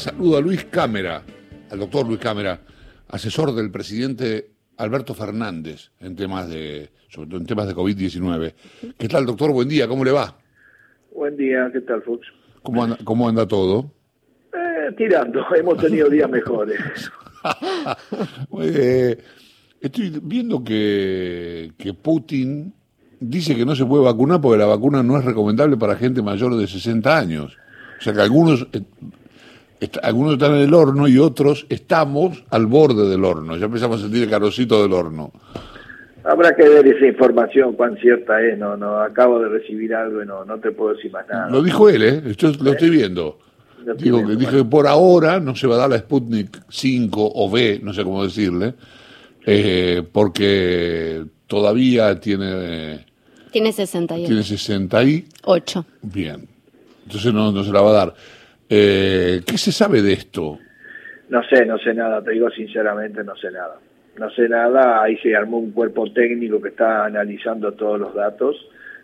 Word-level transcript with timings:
Saludo 0.00 0.36
a 0.36 0.40
Luis 0.40 0.64
Cámara, 0.66 1.24
al 1.72 1.78
doctor 1.80 2.06
Luis 2.06 2.20
Cámara, 2.20 2.60
asesor 3.08 3.52
del 3.52 3.68
presidente 3.72 4.52
Alberto 4.76 5.12
Fernández 5.12 5.90
en 5.98 6.14
temas 6.14 6.48
de, 6.48 6.90
sobre 7.08 7.30
todo 7.30 7.40
en 7.40 7.46
temas 7.46 7.66
de 7.66 7.74
COVID-19. 7.74 8.54
¿Qué 8.96 9.08
tal, 9.08 9.26
doctor? 9.26 9.50
Buen 9.50 9.68
día, 9.68 9.88
¿cómo 9.88 10.04
le 10.04 10.12
va? 10.12 10.38
Buen 11.12 11.36
día, 11.36 11.68
¿qué 11.72 11.80
tal, 11.80 12.00
Fox? 12.02 12.28
¿Cómo 12.62 12.84
anda, 12.84 12.96
cómo 13.02 13.28
anda 13.28 13.44
todo? 13.48 13.90
Eh, 14.54 14.92
tirando, 14.96 15.44
hemos 15.56 15.76
tenido 15.78 16.08
días 16.08 16.30
mejores. 16.30 17.10
eh, 18.62 19.18
estoy 19.80 20.20
viendo 20.22 20.62
que, 20.62 21.72
que 21.76 21.92
Putin 21.92 22.72
dice 23.18 23.56
que 23.56 23.66
no 23.66 23.74
se 23.74 23.84
puede 23.84 24.04
vacunar 24.04 24.40
porque 24.40 24.58
la 24.58 24.66
vacuna 24.66 25.02
no 25.02 25.18
es 25.18 25.24
recomendable 25.24 25.76
para 25.76 25.96
gente 25.96 26.22
mayor 26.22 26.54
de 26.54 26.68
60 26.68 27.18
años. 27.18 27.58
O 27.98 28.00
sea 28.00 28.12
que 28.12 28.20
algunos 28.20 28.64
eh, 28.72 28.82
algunos 30.02 30.34
están 30.34 30.54
en 30.54 30.62
el 30.62 30.74
horno 30.74 31.08
y 31.08 31.18
otros 31.18 31.66
estamos 31.68 32.44
al 32.50 32.66
borde 32.66 33.08
del 33.08 33.24
horno. 33.24 33.56
Ya 33.56 33.66
empezamos 33.66 34.00
a 34.00 34.02
sentir 34.02 34.24
el 34.24 34.30
carocito 34.30 34.82
del 34.82 34.92
horno. 34.92 35.32
Habrá 36.24 36.54
que 36.54 36.68
ver 36.68 36.86
esa 36.86 37.06
información, 37.06 37.74
cuán 37.74 37.96
cierta 37.96 38.40
es. 38.42 38.58
No, 38.58 38.76
no, 38.76 39.00
acabo 39.00 39.38
de 39.40 39.48
recibir 39.48 39.94
algo 39.94 40.22
y 40.22 40.26
no, 40.26 40.44
no 40.44 40.58
te 40.58 40.72
puedo 40.72 40.94
decir 40.94 41.10
más 41.12 41.26
nada. 41.28 41.48
Lo 41.48 41.62
dijo 41.62 41.88
él, 41.88 42.02
¿eh? 42.02 42.22
Yo 42.36 42.52
lo 42.60 42.72
estoy 42.72 42.90
viendo. 42.90 43.38
Digo 43.96 44.26
que 44.26 44.36
dije 44.36 44.56
que 44.58 44.64
por 44.64 44.86
ahora 44.86 45.40
no 45.40 45.54
se 45.54 45.66
va 45.66 45.76
a 45.76 45.78
dar 45.78 45.90
la 45.90 45.98
Sputnik 45.98 46.60
5 46.68 47.32
o 47.34 47.50
B, 47.50 47.80
no 47.82 47.94
sé 47.94 48.04
cómo 48.04 48.24
decirle, 48.24 48.74
eh, 49.46 50.02
porque 50.12 51.24
todavía 51.46 52.18
tiene... 52.20 53.06
Tiene 53.50 53.72
68. 53.72 54.26
Tiene 54.26 54.42
68. 54.42 55.86
Bien. 56.02 56.46
Entonces 57.06 57.32
no, 57.32 57.50
no 57.52 57.64
se 57.64 57.72
la 57.72 57.80
va 57.80 57.90
a 57.90 57.94
dar. 57.94 58.14
Eh, 58.68 59.40
¿Qué 59.46 59.56
se 59.56 59.72
sabe 59.72 60.02
de 60.02 60.12
esto? 60.12 60.58
No 61.30 61.42
sé, 61.44 61.64
no 61.64 61.78
sé 61.78 61.94
nada, 61.94 62.22
te 62.22 62.32
digo 62.32 62.50
sinceramente, 62.50 63.24
no 63.24 63.34
sé 63.36 63.50
nada. 63.50 63.78
No 64.18 64.30
sé 64.30 64.48
nada, 64.48 65.02
ahí 65.02 65.16
se 65.18 65.34
armó 65.36 65.58
un 65.58 65.70
cuerpo 65.70 66.10
técnico 66.12 66.60
que 66.60 66.70
está 66.70 67.04
analizando 67.04 67.72
todos 67.72 68.00
los 68.00 68.14
datos, 68.14 68.56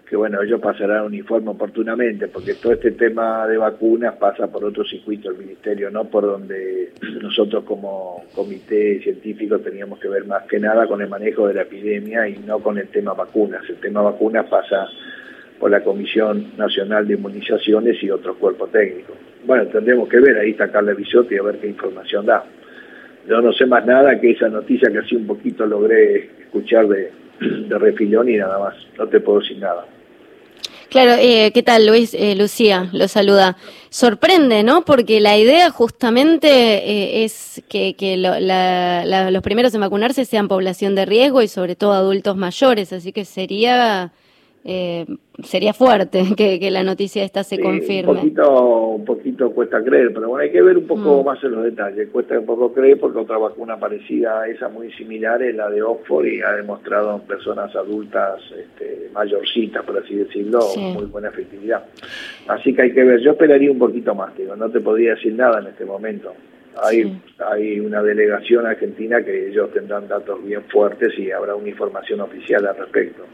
que 0.09 0.17
bueno, 0.17 0.43
ellos 0.43 0.61
pasarán 0.61 1.05
un 1.05 1.15
informe 1.15 1.51
oportunamente, 1.51 2.29
porque 2.29 2.55
todo 2.55 2.73
este 2.73 2.91
tema 2.93 3.47
de 3.47 3.57
vacunas 3.57 4.17
pasa 4.17 4.49
por 4.49 4.65
otro 4.65 4.85
circuito 4.85 5.31
del 5.31 5.39
Ministerio, 5.39 5.91
no 5.91 6.05
por 6.07 6.25
donde 6.25 6.93
nosotros 7.23 7.65
como 7.65 8.25
comité 8.35 9.01
científico 9.03 9.61
teníamos 9.61 10.01
que 10.01 10.09
ver 10.09 10.27
más 10.27 10.43
que 10.45 10.59
nada 10.59 10.87
con 10.87 11.01
el 11.01 11.09
manejo 11.09 11.47
de 11.47 11.55
la 11.55 11.63
epidemia 11.63 12.29
y 12.29 12.39
no 12.39 12.59
con 12.59 12.77
el 12.79 12.89
tema 12.89 13.15
vacunas. 13.15 13.63
El 13.69 13.77
tema 13.77 14.03
vacunas 14.03 14.47
pasa 14.47 14.89
por 15.61 15.71
la 15.71 15.83
Comisión 15.83 16.53
Nacional 16.59 17.07
de 17.07 17.15
Inmunizaciones 17.15 18.03
y 18.03 18.11
otros 18.11 18.37
cuerpos 18.37 18.73
técnicos 18.73 19.17
bueno, 19.47 19.67
tendremos 19.67 20.09
que 20.09 20.21
ver, 20.21 20.39
ahí 20.39 20.51
está 20.51 20.71
Carla 20.71 20.95
Bisotti 20.95 21.37
a 21.37 21.43
ver 21.43 21.59
qué 21.59 21.69
información 21.69 22.27
da. 22.27 22.45
Yo 23.29 23.41
no 23.41 23.53
sé 23.53 23.67
más 23.67 23.87
nada 23.87 24.21
que 24.21 24.33
esa 24.33 24.49
noticia 24.49 24.91
que 24.91 24.99
así 24.99 25.17
un 25.17 25.27
poquito 25.27 25.67
logré 25.67 26.31
escuchar 26.43 26.87
de, 26.89 27.11
de 27.41 27.79
refilón 27.79 28.29
y 28.29 28.37
nada 28.37 28.59
más, 28.59 28.75
no 28.99 29.07
te 29.09 29.21
puedo 29.21 29.41
decir 29.41 29.59
nada. 29.59 29.87
Claro, 30.95 31.13
eh, 31.19 31.51
¿qué 31.53 31.63
tal 31.65 31.87
Luis? 31.87 32.15
Eh, 32.15 32.37
Lucía 32.37 32.89
lo 32.93 33.09
saluda. 33.09 33.57
Sorprende, 33.91 34.63
¿no? 34.63 34.85
Porque 34.85 35.21
la 35.21 35.37
idea 35.37 35.71
justamente 35.71 36.49
eh, 36.49 37.25
es 37.25 37.65
que, 37.69 37.97
que 37.97 38.17
los 38.17 39.43
primeros 39.43 39.75
en 39.75 39.81
vacunarse 39.81 40.25
sean 40.25 40.47
población 40.47 40.95
de 40.95 41.05
riesgo 41.05 41.43
y 41.43 41.49
sobre 41.49 41.75
todo 41.75 41.95
adultos 41.95 42.37
mayores, 42.37 42.93
así 42.93 43.13
que 43.13 43.25
sería 43.25 44.13
eh, 44.67 45.05
sería 45.43 45.75
fuerte 45.75 46.23
que, 46.37 46.71
la 46.71 46.83
noticia 46.83 47.23
esta 47.23 47.45
se 47.45 47.61
confirme. 47.61 48.13
Un 48.13 48.17
poquito, 48.17 48.89
un 48.89 49.05
poquito 49.05 49.51
cuesta 49.51 49.83
creer, 49.85 50.13
pero 50.15 50.29
bueno, 50.29 50.43
hay 50.43 50.51
que 50.51 50.63
ver 50.63 50.79
un 50.79 50.87
poco 50.87 51.23
mm. 51.23 51.27
más 51.27 51.45
en 51.45 51.51
los 51.51 51.65
detalles. 51.65 52.09
Cuesta 52.09 52.39
un 52.39 52.47
poco 52.47 52.73
creer 52.73 52.99
porque 52.99 53.19
otra 53.19 53.37
vacuna 53.37 53.79
parecida 53.79 54.41
a 54.41 54.49
esa, 54.49 54.69
muy 54.71 54.91
similar, 54.93 55.43
es 55.43 55.55
la 55.55 55.69
de 55.69 55.83
Oxford 55.83 56.27
y 56.27 56.41
ha 56.41 56.53
demostrado 56.53 57.17
en 57.17 57.21
personas 57.23 57.77
adultas 57.77 58.41
este, 58.59 59.11
mayorcitas, 59.13 59.85
por 59.85 59.99
así 59.99 60.15
decirlo, 60.15 60.61
muy 60.77 61.05
buena 61.07 61.29
efectividad. 61.29 61.85
Así 62.49 62.75
que 62.75 62.83
hay 62.83 62.93
que 62.93 63.05
ver, 63.05 63.21
yo 63.21 63.33
esperaría 63.33 63.71
un 63.71 63.79
poquito 63.79 64.15
más, 64.15 64.35
digo, 64.37 64.57
no 64.57 64.71
te 64.71 64.81
podría 64.81 65.15
decir 65.15 65.35
nada 65.35 65.61
en 65.61 65.67
este 65.67 65.85
momento. 65.85 66.33
Hay, 66.83 67.21
hay 67.39 67.79
una 67.79 68.03
delegación 68.03 68.67
argentina 68.67 69.23
que 69.23 69.49
ellos 69.49 69.71
tendrán 69.73 70.09
datos 70.09 70.45
bien 70.45 70.63
fuertes 70.65 71.17
y 71.19 71.31
habrá 71.31 71.55
una 71.55 71.69
información 71.69 72.21
oficial 72.21 72.67
al 72.67 72.77
respecto. 72.77 73.25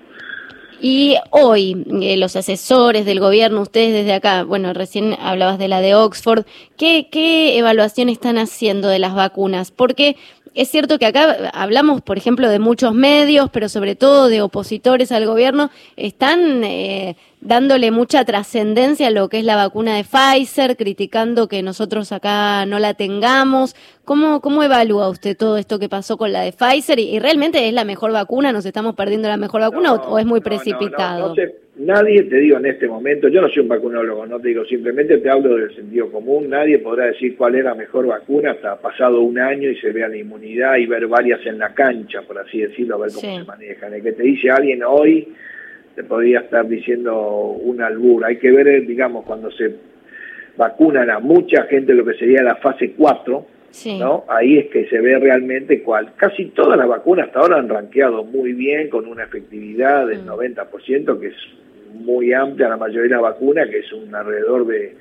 Y 0.80 1.16
hoy, 1.30 1.84
eh, 2.00 2.16
los 2.16 2.36
asesores 2.36 3.04
del 3.04 3.20
gobierno, 3.20 3.60
ustedes 3.60 3.92
desde 3.92 4.14
acá, 4.14 4.44
bueno, 4.44 4.72
recién 4.72 5.14
hablabas 5.20 5.58
de 5.58 5.68
la 5.68 5.82
de 5.82 5.94
Oxford, 5.94 6.46
¿qué, 6.78 7.08
¿qué 7.10 7.58
evaluación 7.58 8.08
están 8.08 8.38
haciendo 8.38 8.88
de 8.88 8.98
las 8.98 9.14
vacunas? 9.14 9.70
Porque 9.70 10.16
es 10.54 10.68
cierto 10.68 10.98
que 10.98 11.06
acá 11.06 11.50
hablamos, 11.52 12.00
por 12.00 12.16
ejemplo, 12.16 12.48
de 12.48 12.58
muchos 12.58 12.94
medios, 12.94 13.50
pero 13.52 13.68
sobre 13.68 13.94
todo 13.94 14.28
de 14.28 14.42
opositores 14.42 15.12
al 15.12 15.26
gobierno, 15.26 15.70
están 15.96 16.64
eh, 16.64 17.16
dándole 17.40 17.90
mucha 17.90 18.24
trascendencia 18.24 19.08
a 19.08 19.10
lo 19.10 19.28
que 19.28 19.38
es 19.38 19.44
la 19.44 19.56
vacuna 19.56 19.96
de 19.96 20.04
Pfizer, 20.04 20.76
criticando 20.76 21.48
que 21.48 21.62
nosotros 21.62 22.12
acá 22.12 22.66
no 22.66 22.78
la 22.78 22.94
tengamos. 22.94 23.74
¿Cómo, 24.04 24.40
cómo 24.40 24.62
evalúa 24.62 25.08
usted 25.08 25.36
todo 25.36 25.56
esto 25.56 25.78
que 25.78 25.88
pasó 25.88 26.16
con 26.16 26.32
la 26.32 26.42
de 26.42 26.52
Pfizer? 26.52 26.98
¿Y, 26.98 27.18
realmente 27.18 27.66
es 27.66 27.72
la 27.72 27.84
mejor 27.84 28.12
vacuna? 28.12 28.52
¿Nos 28.52 28.66
estamos 28.66 28.94
perdiendo 28.94 29.28
la 29.28 29.36
mejor 29.36 29.60
vacuna 29.60 29.94
o, 29.94 30.18
es 30.18 30.26
muy 30.26 30.40
precipitado? 30.40 31.34
nadie, 31.76 32.24
te 32.24 32.36
digo 32.36 32.58
en 32.58 32.66
este 32.66 32.86
momento, 32.86 33.28
yo 33.28 33.40
no 33.40 33.48
soy 33.48 33.60
un 33.60 33.68
vacunólogo, 33.68 34.26
no 34.26 34.38
te 34.38 34.48
digo, 34.48 34.64
simplemente 34.66 35.16
te 35.16 35.30
hablo 35.30 35.56
del 35.56 35.74
sentido 35.74 36.12
común, 36.12 36.50
nadie 36.50 36.78
podrá 36.78 37.06
decir 37.06 37.36
cuál 37.38 37.54
es 37.54 37.64
la 37.64 37.74
mejor 37.74 38.06
vacuna 38.06 38.50
hasta 38.50 38.76
pasado 38.76 39.22
un 39.22 39.38
año 39.38 39.70
y 39.70 39.76
se 39.76 39.90
vea 39.90 40.08
la 40.08 40.18
inmunidad 40.18 40.76
y 40.76 40.84
ver 40.84 41.06
varias 41.06 41.40
en 41.46 41.58
la 41.58 41.72
cancha, 41.72 42.20
por 42.20 42.38
así 42.38 42.58
decirlo, 42.58 42.96
a 42.96 42.98
ver 42.98 43.10
cómo 43.14 43.38
se 43.38 43.44
manejan. 43.44 43.94
El 43.94 44.02
que 44.02 44.12
te 44.12 44.22
dice 44.22 44.50
alguien 44.50 44.82
hoy 44.82 45.32
te 46.00 46.08
podría 46.08 46.40
estar 46.40 46.66
diciendo 46.66 47.58
una 47.62 47.88
albura. 47.88 48.28
Hay 48.28 48.38
que 48.38 48.50
ver, 48.50 48.86
digamos, 48.86 49.24
cuando 49.26 49.50
se 49.50 49.74
vacunan 50.56 51.10
a 51.10 51.18
mucha 51.18 51.64
gente, 51.64 51.92
lo 51.92 52.06
que 52.06 52.14
sería 52.14 52.42
la 52.42 52.56
fase 52.56 52.92
4, 52.92 53.46
¿no? 53.98 54.24
Ahí 54.28 54.58
es 54.58 54.66
que 54.70 54.88
se 54.88 54.98
ve 54.98 55.18
realmente 55.18 55.82
cuál. 55.82 56.14
Casi 56.16 56.46
todas 56.46 56.78
las 56.78 56.88
vacunas 56.88 57.26
hasta 57.26 57.40
ahora 57.40 57.58
han 57.58 57.68
rankeado 57.68 58.24
muy 58.24 58.54
bien, 58.54 58.88
con 58.88 59.06
una 59.06 59.24
efectividad 59.24 60.06
del 60.06 60.24
90%, 60.24 61.16
mm. 61.16 61.20
que 61.20 61.26
es 61.26 61.36
muy 61.92 62.32
amplia 62.32 62.70
la 62.70 62.78
mayoría 62.78 63.16
de 63.16 63.22
la 63.22 63.28
vacuna, 63.28 63.68
que 63.68 63.80
es 63.80 63.92
un 63.92 64.14
alrededor 64.14 64.66
de 64.66 64.96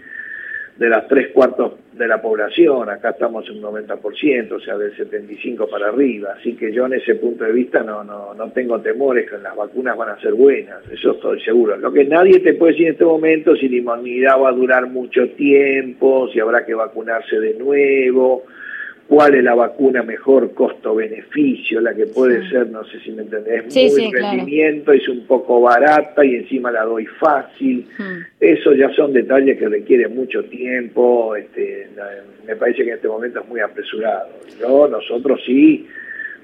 de 0.79 0.87
las 0.87 1.09
tres 1.09 1.27
cuartos 1.33 1.73
de 1.91 2.07
la 2.07 2.21
población, 2.21 2.89
acá 2.89 3.09
estamos 3.09 3.45
en 3.49 3.57
un 3.57 3.73
90%, 3.73 4.51
o 4.53 4.59
sea, 4.61 4.77
del 4.77 4.95
75 4.95 5.67
para 5.67 5.89
arriba, 5.89 6.35
así 6.39 6.55
que 6.55 6.71
yo 6.71 6.85
en 6.85 6.93
ese 6.93 7.15
punto 7.15 7.43
de 7.43 7.51
vista 7.51 7.83
no, 7.83 8.01
no, 8.05 8.33
no 8.33 8.49
tengo 8.51 8.79
temores 8.79 9.29
que 9.29 9.37
las 9.39 9.57
vacunas 9.57 9.97
van 9.97 10.11
a 10.11 10.21
ser 10.21 10.33
buenas, 10.33 10.81
eso 10.89 11.11
estoy 11.11 11.41
seguro. 11.41 11.75
Lo 11.75 11.91
que 11.91 12.05
nadie 12.05 12.39
te 12.39 12.53
puede 12.53 12.71
decir 12.71 12.87
en 12.87 12.93
este 12.93 13.03
momento 13.03 13.57
si 13.57 13.67
la 13.67 13.75
inmunidad 13.75 14.39
va 14.41 14.49
a 14.49 14.53
durar 14.53 14.87
mucho 14.87 15.27
tiempo, 15.31 16.29
si 16.31 16.39
habrá 16.39 16.65
que 16.65 16.73
vacunarse 16.73 17.37
de 17.41 17.55
nuevo, 17.55 18.45
cuál 19.09 19.33
es 19.33 19.43
la 19.43 19.55
vacuna 19.55 20.03
mejor 20.03 20.53
costo-beneficio, 20.53 21.81
la 21.81 21.95
que 21.95 22.05
puede 22.05 22.47
ser, 22.47 22.67
no 22.67 22.83
sé 22.85 22.99
si 22.99 23.11
me 23.11 23.23
entendés, 23.23 23.65
muy 23.65 24.11
rendimiento, 24.11 24.91
es 24.93 25.09
un 25.09 25.25
poco 25.25 25.61
barata 25.61 26.23
y 26.23 26.35
encima 26.35 26.71
la 26.71 26.83
doy 26.83 27.07
fácil. 27.07 27.87
Hmm. 27.97 28.19
Eso 28.39 28.71
ya 28.75 28.93
son 28.93 29.11
detalles 29.11 29.57
que 29.57 29.67
requieren 29.67 30.15
mucho 30.15 30.43
tiempo, 30.43 31.35
este, 31.35 31.87
me 32.45 32.55
parece 32.55 32.83
que 32.83 32.89
en 32.89 32.95
este 32.97 33.07
momento 33.07 33.39
es 33.39 33.47
muy 33.47 33.59
apresurado. 33.61 34.29
Yo, 34.61 34.87
nosotros 34.87 35.41
sí, 35.43 35.87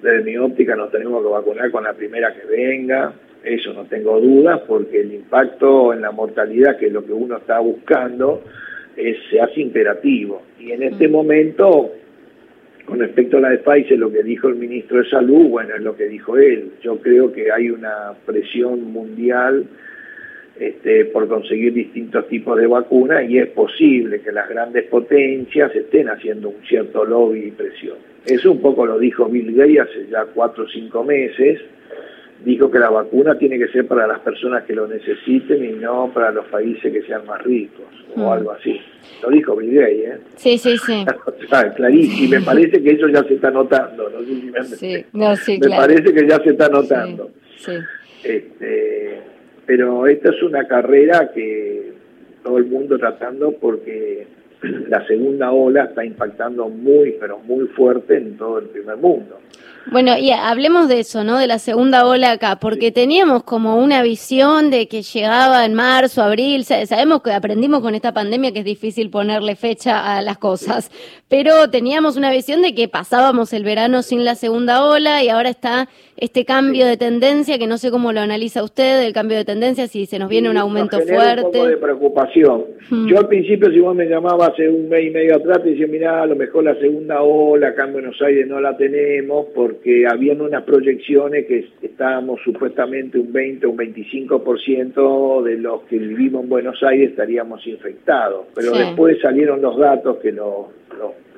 desde 0.02 0.24
mi 0.24 0.36
óptica 0.36 0.76
nos 0.76 0.92
tenemos 0.92 1.22
que 1.22 1.30
vacunar 1.30 1.70
con 1.70 1.84
la 1.84 1.94
primera 1.94 2.34
que 2.34 2.48
venga, 2.48 3.14
eso 3.44 3.74
no 3.74 3.86
tengo 3.86 4.20
dudas, 4.20 4.62
porque 4.68 5.02
el 5.02 5.14
impacto 5.14 5.94
en 5.94 6.02
la 6.02 6.10
mortalidad, 6.10 6.78
que 6.80 6.88
es 6.88 6.92
lo 6.92 7.06
que 7.06 7.14
uno 7.14 7.38
está 7.38 7.60
buscando, 7.60 8.42
es, 8.98 9.18
se 9.30 9.40
hace 9.40 9.62
imperativo. 9.62 10.42
Y 10.60 10.72
en 10.72 10.82
este 10.82 11.08
hmm. 11.08 11.12
momento 11.12 11.92
con 12.86 13.00
respecto 13.00 13.38
a 13.38 13.42
la 13.42 13.50
de 13.50 13.58
Pfizer, 13.58 13.98
lo 13.98 14.12
que 14.12 14.24
dijo 14.24 14.48
el 14.48 14.56
ministro 14.56 15.00
de 15.00 15.10
Salud, 15.10 15.48
bueno, 15.50 15.76
es 15.76 15.82
lo 15.82 15.96
que 15.96 16.06
dijo 16.06 16.38
él. 16.38 16.74
Yo 16.82 16.98
creo 17.00 17.32
que 17.34 17.52
hay 17.52 17.70
una 17.70 18.14
presión 18.26 18.92
mundial 18.92 19.66
este, 20.60 21.06
por 21.06 21.28
conseguir 21.28 21.74
distintos 21.74 22.28
tipos 22.28 22.58
de 22.58 22.68
vacunas 22.68 23.30
y 23.30 23.40
es 23.40 23.48
posible 23.50 24.22
que 24.22 24.32
las 24.32 24.48
grandes 24.48 24.86
potencias 24.86 25.76
estén 25.76 26.10
haciendo 26.10 26.50
un 26.50 26.66
cierto 26.68 27.04
lobby 27.04 27.48
y 27.48 27.52
presión. 27.52 27.98
Eso 28.26 28.52
un 28.52 28.62
poco 28.62 28.86
lo 28.86 28.98
dijo 28.98 29.26
Bill 29.26 29.54
Gates 29.54 29.80
hace 29.82 30.08
ya 30.10 30.26
cuatro 30.34 30.64
o 30.64 30.68
cinco 30.68 31.04
meses, 31.04 31.60
dijo 32.44 32.70
que 32.70 32.80
la 32.80 32.90
vacuna 32.90 33.38
tiene 33.38 33.58
que 33.58 33.68
ser 33.70 33.88
para 33.88 34.08
las 34.08 34.20
personas 34.20 34.64
que 34.66 34.74
lo 34.74 34.88
necesiten 34.88 35.64
y 35.64 35.74
no 35.74 36.12
para 36.14 36.32
los 36.32 36.46
países 36.48 36.92
que 36.92 37.02
sean 37.04 37.26
más 37.26 37.42
ricos 37.44 37.86
o 38.16 38.20
mm. 38.20 38.30
algo 38.30 38.52
así. 38.52 38.80
Lo 39.24 39.30
dijo 39.30 39.56
Bill 39.56 39.76
Gates, 39.76 40.00
¿eh? 40.00 40.20
Sí, 40.36 40.58
sí, 40.58 40.78
sí. 40.78 41.06
clarísimo. 41.76 42.30
Me 42.30 42.42
parece 42.42 42.82
que 42.82 42.92
eso 42.92 43.08
ya 43.08 43.24
se 43.24 43.36
está 43.36 43.52
notando. 43.52 44.10
No 44.10 44.64
sí, 44.64 45.06
no, 45.14 45.36
sí, 45.36 45.60
me 45.60 45.70
parece 45.70 46.14
que 46.14 46.28
ya 46.28 46.40
se 46.40 46.50
está 46.50 46.70
notando. 46.70 47.32
Sí, 47.58 47.74
Este, 48.24 49.22
pero 49.66 50.08
esta 50.08 50.30
es 50.30 50.44
una 50.44 50.68
carrera 50.68 51.32
que 51.34 51.94
todo 52.44 52.58
el 52.58 52.66
mundo 52.66 52.98
tratando 52.98 53.54
porque 53.54 54.28
la 54.88 55.06
segunda 55.08 55.52
ola 55.52 55.86
está 55.86 56.06
impactando 56.06 56.70
muy, 56.70 57.16
pero 57.20 57.40
muy 57.40 57.68
fuerte 57.70 58.18
en 58.18 58.38
todo 58.38 58.60
el 58.60 58.66
primer 58.66 58.98
mundo. 58.98 59.40
Bueno, 59.92 60.18
y 60.18 60.32
hablemos 60.32 60.88
de 60.88 61.00
eso, 61.00 61.24
¿no? 61.24 61.38
De 61.38 61.46
la 61.46 61.60
segunda 61.60 62.08
ola 62.08 62.32
acá, 62.32 62.58
porque 62.60 62.92
teníamos 62.92 63.44
como 63.44 63.78
una 63.78 64.02
visión 64.02 64.72
de 64.72 64.88
que 64.88 65.04
llegaba 65.04 65.64
en 65.64 65.76
marzo, 65.76 66.24
abril, 66.24 66.66
sabemos 66.66 67.22
que 67.22 67.32
aprendimos 67.32 67.82
con 67.82 67.94
esta 67.94 68.12
pandemia 68.12 68.52
que 68.52 68.60
es 68.60 68.66
difícil 68.66 69.12
ponerle 69.12 69.56
fecha 69.56 70.18
a 70.18 70.22
las 70.24 70.40
cosas, 70.40 70.92
pero 71.30 71.70
teníamos 71.70 72.18
una 72.18 72.32
visión 72.32 72.62
de 72.64 72.74
que 72.74 72.88
pasábamos 72.88 73.54
el 73.54 73.64
verano 73.64 74.02
sin 74.02 74.26
la 74.26 74.36
segunda 74.36 74.84
ola 74.86 75.24
y 75.24 75.30
ahora 75.30 75.50
está 75.50 75.88
este 76.18 76.46
cambio 76.46 76.88
de 76.88 76.98
tendencia, 76.98 77.60
que 77.60 77.68
no 77.68 77.78
sé 77.78 77.92
cómo 77.92 78.12
lo 78.12 78.22
analiza 78.22 78.64
usted, 78.64 79.06
el 79.06 79.14
cambio 79.14 79.38
de 79.38 79.46
tendencia, 79.46 79.88
si 79.88 80.06
se 80.06 80.18
nos 80.18 80.30
viene 80.30 80.50
un 80.50 80.58
aumento 80.58 81.00
fuerte. 81.02 81.46
Un 81.46 81.52
poco 81.52 81.68
de 81.68 81.78
preocupación. 81.78 82.66
Hmm. 82.90 83.08
Yo 83.08 83.20
al 83.20 83.28
principio, 83.28 83.70
si 83.70 83.80
vos 83.80 83.96
me 83.96 84.06
llamabas 84.06 84.52
hace 84.54 84.70
un 84.70 84.88
mes 84.88 85.08
y 85.08 85.10
medio 85.10 85.36
atrás, 85.36 85.62
te 85.62 85.70
decía, 85.72 85.88
mira, 85.88 86.24
a 86.24 86.26
lo 86.26 86.36
mejor 86.36 86.64
la 86.64 86.76
segunda 86.80 87.22
ola 87.22 87.70
acá 87.70 87.84
en 87.86 87.94
Buenos 87.94 88.22
Aires 88.22 88.48
no 88.48 88.62
la 88.62 88.78
tenemos, 88.78 89.48
porque 89.54 89.75
habían 90.10 90.42
unas 90.42 90.64
proyecciones 90.64 91.46
que 91.46 91.68
estábamos 91.82 92.40
supuestamente 92.44 93.18
un 93.18 93.32
20 93.32 93.66
o 93.66 93.72
un 93.72 93.78
25% 93.78 95.44
de 95.44 95.58
los 95.58 95.82
que 95.84 95.98
vivimos 95.98 96.44
en 96.44 96.50
Buenos 96.50 96.82
Aires 96.84 97.12
estaríamos 97.12 97.66
infectados. 97.68 98.48
Pero 98.54 98.72
después 98.74 99.20
salieron 99.22 99.62
los 99.62 99.78
datos 99.78 100.18
que 100.18 100.32
lo, 100.32 100.70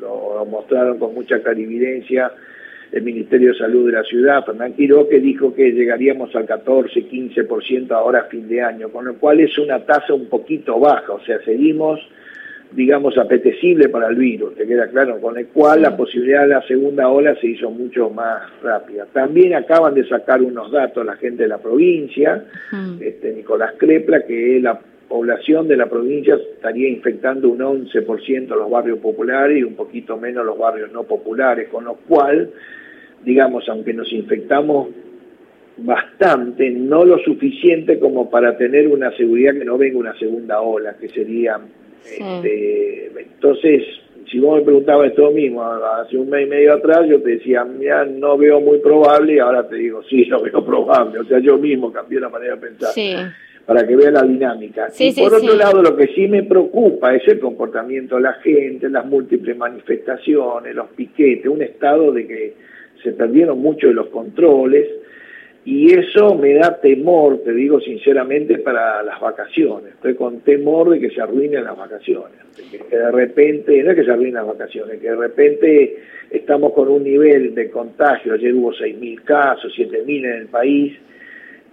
lo 0.01 0.45
mostraron 0.45 0.97
con 0.97 1.13
mucha 1.13 1.41
clarividencia 1.41 2.31
el 2.91 3.03
Ministerio 3.03 3.51
de 3.51 3.57
Salud 3.57 3.85
de 3.87 3.93
la 3.93 4.03
ciudad, 4.03 4.45
Fernán 4.45 4.73
Quiroque, 4.73 5.19
dijo 5.19 5.53
que 5.53 5.71
llegaríamos 5.71 6.33
al 6.35 6.45
14, 6.45 7.09
15% 7.09 7.91
ahora 7.91 8.21
a 8.21 8.23
fin 8.25 8.47
de 8.47 8.61
año, 8.61 8.89
con 8.89 9.05
lo 9.05 9.15
cual 9.15 9.39
es 9.39 9.57
una 9.57 9.85
tasa 9.85 10.13
un 10.13 10.27
poquito 10.27 10.79
baja, 10.79 11.13
o 11.13 11.19
sea, 11.21 11.39
seguimos, 11.43 11.99
digamos, 12.71 13.17
apetecible 13.17 13.89
para 13.89 14.07
el 14.09 14.15
virus, 14.15 14.55
te 14.55 14.67
queda 14.67 14.87
claro, 14.87 15.19
con 15.21 15.37
el 15.37 15.47
cual 15.47 15.81
la 15.81 15.95
posibilidad 15.95 16.41
de 16.41 16.49
la 16.49 16.61
segunda 16.63 17.07
ola 17.07 17.35
se 17.39 17.47
hizo 17.47 17.71
mucho 17.71 18.09
más 18.09 18.41
rápida. 18.61 19.05
También 19.13 19.55
acaban 19.55 19.93
de 19.93 20.07
sacar 20.07 20.41
unos 20.41 20.71
datos 20.71 21.05
la 21.05 21.15
gente 21.15 21.43
de 21.43 21.49
la 21.49 21.59
provincia, 21.59 22.43
este, 22.99 23.33
Nicolás 23.33 23.73
Crepla, 23.77 24.25
que 24.25 24.59
la 24.61 24.79
población 25.07 25.67
de 25.67 25.77
la 25.77 25.85
provincia 25.85 26.35
estaría 26.35 26.89
infectando 26.89 27.49
un 27.49 27.59
11% 27.59 28.47
los 28.49 28.69
barrios 28.69 28.99
populares 28.99 29.57
y 29.57 29.63
un 29.63 29.75
poquito 29.75 30.17
menos 30.17 30.45
los 30.45 30.57
barrios 30.57 30.91
no 30.91 31.03
populares, 31.03 31.69
con 31.69 31.85
lo 31.85 31.95
cual 31.95 32.51
digamos, 33.23 33.67
aunque 33.69 33.93
nos 33.93 34.11
infectamos 34.11 34.89
bastante, 35.77 36.69
no 36.69 37.05
lo 37.05 37.19
suficiente 37.19 37.99
como 37.99 38.29
para 38.29 38.57
tener 38.57 38.87
una 38.87 39.11
seguridad 39.15 39.53
que 39.53 39.65
no 39.65 39.77
venga 39.77 39.97
una 39.97 40.17
segunda 40.17 40.61
ola, 40.61 40.95
que 40.99 41.09
sería... 41.09 41.59
Este, 42.05 43.11
entonces, 43.17 43.83
si 44.29 44.39
vos 44.39 44.57
me 44.57 44.65
preguntabas 44.65 45.09
esto 45.09 45.31
mismo 45.31 45.63
hace 45.63 46.17
un 46.17 46.29
mes 46.29 46.45
y 46.45 46.49
medio 46.49 46.73
atrás, 46.73 47.07
yo 47.07 47.21
te 47.21 47.31
decía, 47.31 47.63
mira, 47.63 48.05
no 48.05 48.37
veo 48.37 48.59
muy 48.59 48.79
probable, 48.79 49.35
y 49.35 49.39
ahora 49.39 49.67
te 49.67 49.75
digo, 49.75 50.03
sí, 50.03 50.25
lo 50.25 50.41
veo 50.41 50.65
probable. 50.65 51.19
O 51.19 51.25
sea, 51.25 51.39
yo 51.39 51.57
mismo 51.57 51.91
cambié 51.91 52.19
la 52.19 52.29
manera 52.29 52.55
de 52.55 52.61
pensar. 52.61 52.93
Para 53.65 53.85
que 53.85 53.97
vea 53.97 54.11
la 54.11 54.23
dinámica. 54.23 54.87
y 54.97 55.11
por 55.13 55.33
otro 55.33 55.53
lado, 55.55 55.81
lo 55.81 55.97
que 55.97 56.07
sí 56.07 56.27
me 56.29 56.43
preocupa 56.43 57.13
es 57.13 57.27
el 57.27 57.39
comportamiento 57.39 58.15
de 58.15 58.21
la 58.21 58.33
gente, 58.35 58.89
las 58.89 59.05
múltiples 59.05 59.57
manifestaciones, 59.57 60.73
los 60.73 60.87
piquetes, 60.89 61.47
un 61.47 61.61
estado 61.61 62.13
de 62.13 62.25
que 62.25 62.53
se 63.03 63.11
perdieron 63.11 63.59
mucho 63.59 63.87
de 63.87 63.93
los 63.93 64.07
controles 64.07 64.87
y 65.69 65.93
eso 65.93 66.33
me 66.35 66.53
da 66.53 66.79
temor, 66.79 67.39
te 67.43 67.51
digo 67.51 67.81
sinceramente, 67.81 68.59
para 68.59 69.03
las 69.03 69.19
vacaciones. 69.19 69.95
Estoy 69.95 70.15
con 70.15 70.39
temor 70.39 70.91
de 70.91 71.01
que 71.01 71.09
se 71.09 71.21
arruinen 71.21 71.65
las 71.65 71.77
vacaciones, 71.77 72.37
de 72.55 72.79
que 72.79 72.95
de 72.95 73.11
repente, 73.11 73.83
no 73.83 73.91
es 73.91 73.97
que 73.97 74.05
se 74.05 74.11
arruinen 74.11 74.35
las 74.35 74.47
vacaciones, 74.47 75.01
que 75.01 75.09
de 75.09 75.17
repente 75.17 75.97
estamos 76.31 76.71
con 76.71 76.87
un 76.87 77.03
nivel 77.03 77.53
de 77.53 77.69
contagio, 77.69 78.35
ayer 78.35 78.53
hubo 78.53 78.71
6.000 78.71 79.23
casos, 79.25 79.73
7.000 79.77 80.07
en 80.07 80.31
el 80.43 80.45
país, 80.45 80.93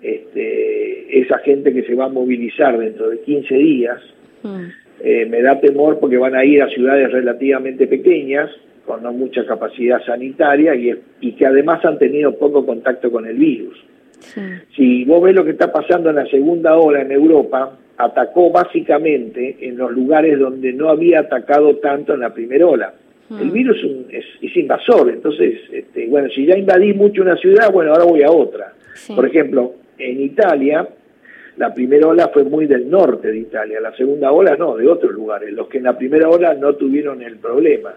este, 0.03 1.21
esa 1.21 1.39
gente 1.39 1.73
que 1.73 1.85
se 1.85 1.95
va 1.95 2.07
a 2.07 2.09
movilizar 2.09 2.77
dentro 2.77 3.11
de 3.11 3.21
15 3.21 3.55
días, 3.55 4.01
mm. 4.43 4.65
eh, 5.05 5.27
me 5.27 5.41
da 5.41 5.61
temor 5.61 6.01
porque 6.01 6.17
van 6.17 6.35
a 6.35 6.45
ir 6.45 6.61
a 6.65 6.69
ciudades 6.69 7.13
relativamente 7.13 7.87
pequeñas, 7.87 8.51
con 8.87 9.03
no 9.03 9.13
mucha 9.13 9.47
capacidad 9.47 10.05
sanitaria 10.05 10.75
y, 10.75 10.95
y 11.21 11.33
que 11.33 11.47
además 11.47 11.85
han 11.85 11.99
tenido 11.99 12.37
poco 12.37 12.65
contacto 12.65 13.11
con 13.11 13.27
el 13.27 13.37
virus. 13.37 13.79
Si 14.75 15.05
vos 15.05 15.23
ves 15.23 15.35
lo 15.35 15.45
que 15.45 15.51
está 15.51 15.71
pasando 15.71 16.11
en 16.11 16.17
la 16.17 16.27
segunda 16.27 16.77
ola 16.77 17.03
en 17.03 17.13
Europa, 17.13 17.77
atacó 17.97 18.51
básicamente 18.51 19.57
en 19.61 19.77
los 19.77 19.93
lugares 19.93 20.39
donde 20.39 20.73
no 20.73 20.89
había 20.89 21.21
atacado 21.21 21.77
tanto 21.77 22.15
en 22.15 22.21
la 22.21 22.33
primera 22.33 22.67
ola. 22.67 22.95
Ah. 23.31 23.39
El 23.41 23.51
virus 23.51 23.77
es, 24.11 24.57
invasor, 24.57 25.11
entonces, 25.11 25.61
este, 25.73 26.07
bueno, 26.07 26.29
si 26.31 26.47
ya 26.47 26.57
invadí 26.57 26.93
mucho 26.95 27.23
una 27.23 27.37
ciudad, 27.37 27.73
bueno, 27.73 27.93
ahora 27.93 28.05
voy 28.05 28.23
a 28.23 28.31
otra. 28.31 28.73
Por 29.15 29.27
ejemplo, 29.27 29.75
en 29.99 30.21
Italia, 30.21 30.89
la 31.57 31.73
primera 31.73 32.09
ola 32.09 32.29
fue 32.29 32.45
muy 32.45 32.67
del 32.67 32.89
norte 32.89 33.29
de 33.29 33.39
Italia, 33.39 33.81
la 33.81 33.95
segunda 33.97 34.33
ola 34.33 34.57
no, 34.57 34.77
de 34.77 34.89
otros 34.89 35.13
lugares, 35.13 35.53
los 35.53 35.69
que 35.69 35.79
en 35.79 35.85
la 35.85 35.97
primera 35.97 36.29
ola 36.29 36.55
no 36.55 36.75
tuvieron 36.75 37.23
el 37.23 37.37
problema. 37.37 37.95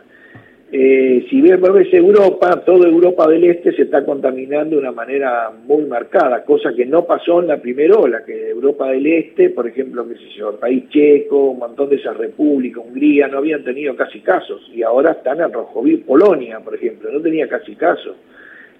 Eh, 0.69 1.25
si 1.29 1.39
ves 1.39 1.93
Europa, 1.93 2.61
toda 2.65 2.89
Europa 2.89 3.25
del 3.27 3.45
Este 3.45 3.71
se 3.71 3.83
está 3.83 4.03
contaminando 4.03 4.75
de 4.75 4.81
una 4.81 4.91
manera 4.91 5.49
muy 5.65 5.85
marcada, 5.85 6.43
cosa 6.43 6.73
que 6.73 6.85
no 6.85 7.05
pasó 7.05 7.39
en 7.39 7.47
la 7.47 7.61
primera 7.61 7.95
ola, 7.95 8.25
que 8.25 8.49
Europa 8.49 8.89
del 8.89 9.07
Este, 9.07 9.49
por 9.51 9.65
ejemplo, 9.65 10.05
qué 10.09 10.15
sé 10.15 10.29
yo, 10.35 10.49
el 10.49 10.57
país 10.57 10.89
checo, 10.89 11.51
un 11.51 11.59
montón 11.59 11.89
de 11.89 11.95
esas 11.95 12.17
repúblicas, 12.17 12.83
Hungría, 12.85 13.29
no 13.29 13.37
habían 13.37 13.63
tenido 13.63 13.95
casi 13.95 14.19
casos, 14.19 14.69
y 14.73 14.83
ahora 14.83 15.11
están 15.11 15.39
en 15.39 15.53
rojo. 15.53 15.83
Polonia, 16.05 16.59
por 16.59 16.75
ejemplo, 16.75 17.11
no 17.13 17.21
tenía 17.21 17.47
casi 17.47 17.73
casos. 17.75 18.17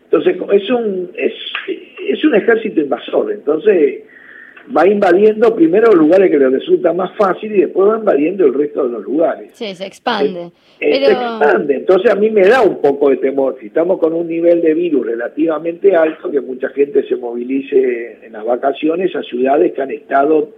Entonces, 0.03 0.35
es 0.51 0.69
un, 0.69 1.11
es, 1.15 1.33
es 2.09 2.23
un 2.25 2.35
ejército 2.35 2.81
invasor, 2.81 3.31
entonces 3.31 4.03
va 4.75 4.87
invadiendo 4.87 5.55
primero 5.55 5.87
los 5.91 5.95
lugares 5.95 6.29
que 6.29 6.37
le 6.37 6.49
resulta 6.49 6.93
más 6.93 7.15
fácil 7.15 7.55
y 7.55 7.61
después 7.61 7.89
va 7.89 7.97
invadiendo 7.97 8.45
el 8.45 8.53
resto 8.53 8.83
de 8.83 8.89
los 8.89 9.03
lugares. 9.03 9.51
Sí, 9.53 9.73
se 9.75 9.85
expande. 9.85 10.51
Se 10.79 11.11
expande. 11.11 11.75
Entonces 11.75 12.11
a 12.11 12.15
mí 12.15 12.29
me 12.29 12.47
da 12.47 12.61
un 12.61 12.81
poco 12.81 13.09
de 13.09 13.17
temor. 13.17 13.57
Si 13.59 13.67
estamos 13.67 13.99
con 13.99 14.13
un 14.13 14.27
nivel 14.27 14.61
de 14.61 14.73
virus 14.73 15.05
relativamente 15.05 15.95
alto, 15.95 16.29
que 16.29 16.41
mucha 16.41 16.69
gente 16.69 17.07
se 17.07 17.15
movilice 17.15 18.25
en 18.25 18.33
las 18.33 18.45
vacaciones 18.45 19.15
a 19.15 19.23
ciudades 19.23 19.73
que 19.73 19.81
han 19.81 19.91
estado 19.91 20.49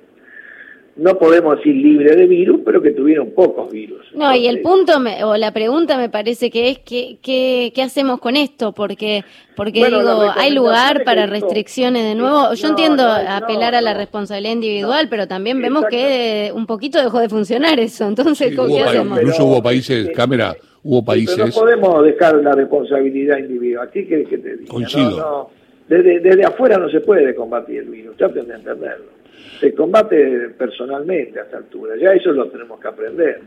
no 0.96 1.18
podemos 1.18 1.58
decir 1.58 1.76
libre 1.76 2.16
de 2.16 2.28
virus, 2.28 2.62
pero 2.66 2.82
que 2.82 2.92
tuvieron 2.92 3.32
pocos 3.32 3.72
virus. 3.72 4.06
No, 4.14 4.36
y 4.36 4.48
el 4.48 4.62
punto 4.62 4.94
o 5.24 5.38
la 5.38 5.52
pregunta 5.52 5.98
me 5.98 6.10
parece 6.10 6.50
que 6.50 6.70
es 6.70 6.80
¿qué, 6.80 7.18
qué, 7.22 7.72
qué 7.74 7.82
hacemos 7.82 8.20
con 8.20 8.36
esto? 8.36 8.74
Porque, 8.74 9.24
porque 9.56 9.86
digo, 9.86 10.32
hay 10.36 10.52
lugar 10.52 11.04
para 11.04 11.26
restricciones 11.26 12.04
de 12.04 12.16
nuevo. 12.16 12.54
Yo 12.54 12.68
entiendo 12.68 13.04
apelar 13.04 13.76
a 13.76 13.82
la 13.82 13.94
responsabilidad 13.94 14.54
individual, 14.54 15.08
pero 15.10 15.28
también 15.28 15.62
vemos 15.62 15.86
que 15.90 16.52
un 16.54 16.66
poquito 16.66 17.02
dejó 17.02 17.20
de 17.20 17.30
funcionar 17.30 17.80
eso. 17.80 18.08
Entonces, 18.08 18.56
¿qué 18.56 18.82
hacemos? 18.82 19.20
Incluso 19.20 19.46
hubo 19.46 19.64
países, 19.64 20.10
cámara, 20.16 20.56
hubo 20.84 21.04
países... 21.04 21.38
no 21.38 21.62
podemos 21.62 22.04
dejar 22.04 22.36
la 22.36 22.54
responsabilidad 22.54 23.38
individual. 23.38 23.88
Aquí 23.88 24.06
que, 24.06 24.24
que 24.26 24.38
te 24.38 24.58
diga. 24.58 24.72
Coincido. 24.72 25.50
Desde, 25.88 26.20
desde 26.20 26.46
afuera 26.46 26.78
no 26.78 26.90
se 26.90 27.00
puede 27.00 27.34
combatir 27.34 27.80
el 27.80 27.90
virus, 27.90 28.16
traten 28.16 28.48
de 28.48 28.54
entenderlo 28.56 29.19
se 29.60 29.74
combate 29.74 30.50
personalmente 30.58 31.40
a 31.40 31.44
esta 31.44 31.58
altura. 31.58 31.96
Ya 32.02 32.14
eso 32.14 32.32
lo 32.32 32.48
tenemos 32.50 32.80
que 32.80 32.88
aprender. 32.88 33.42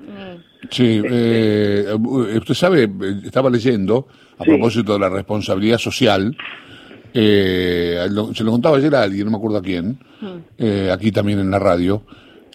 Sí, 0.71 1.01
este, 1.05 1.91
eh, 1.91 1.95
usted 1.95 2.55
sabe, 2.55 2.91
estaba 3.25 3.51
leyendo, 3.51 4.07
a 4.39 4.45
propósito 4.45 4.93
de 4.95 4.99
la 4.99 5.09
responsabilidad 5.09 5.79
social, 5.79 6.37
eh, 7.15 8.07
se 8.35 8.45
lo 8.45 8.51
contaba 8.51 8.77
ayer 8.77 8.95
a 8.95 9.03
alguien, 9.03 9.25
no 9.27 9.33
me 9.33 9.37
acuerdo 9.37 9.59
a 9.59 9.63
quién, 9.63 9.99
eh, 10.59 10.91
aquí 10.93 11.13
también 11.13 11.39
en 11.41 11.51
la 11.51 11.59
radio, 11.59 12.03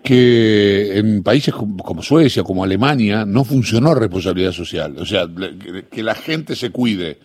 que 0.04 0.98
en 0.98 1.22
países 1.22 1.54
como, 1.54 2.02
Suecia, 2.02 2.44
como 2.44 2.64
Alemania, 2.64 3.26
no 3.26 3.44
funcionó 3.44 3.94
responsabilidad 3.94 4.52
social. 4.52 4.96
O 5.00 5.06
sea, 5.06 5.28
que 5.92 6.04
la 6.04 6.16
gente 6.16 6.56
se 6.56 6.72
cuide, 6.72 7.18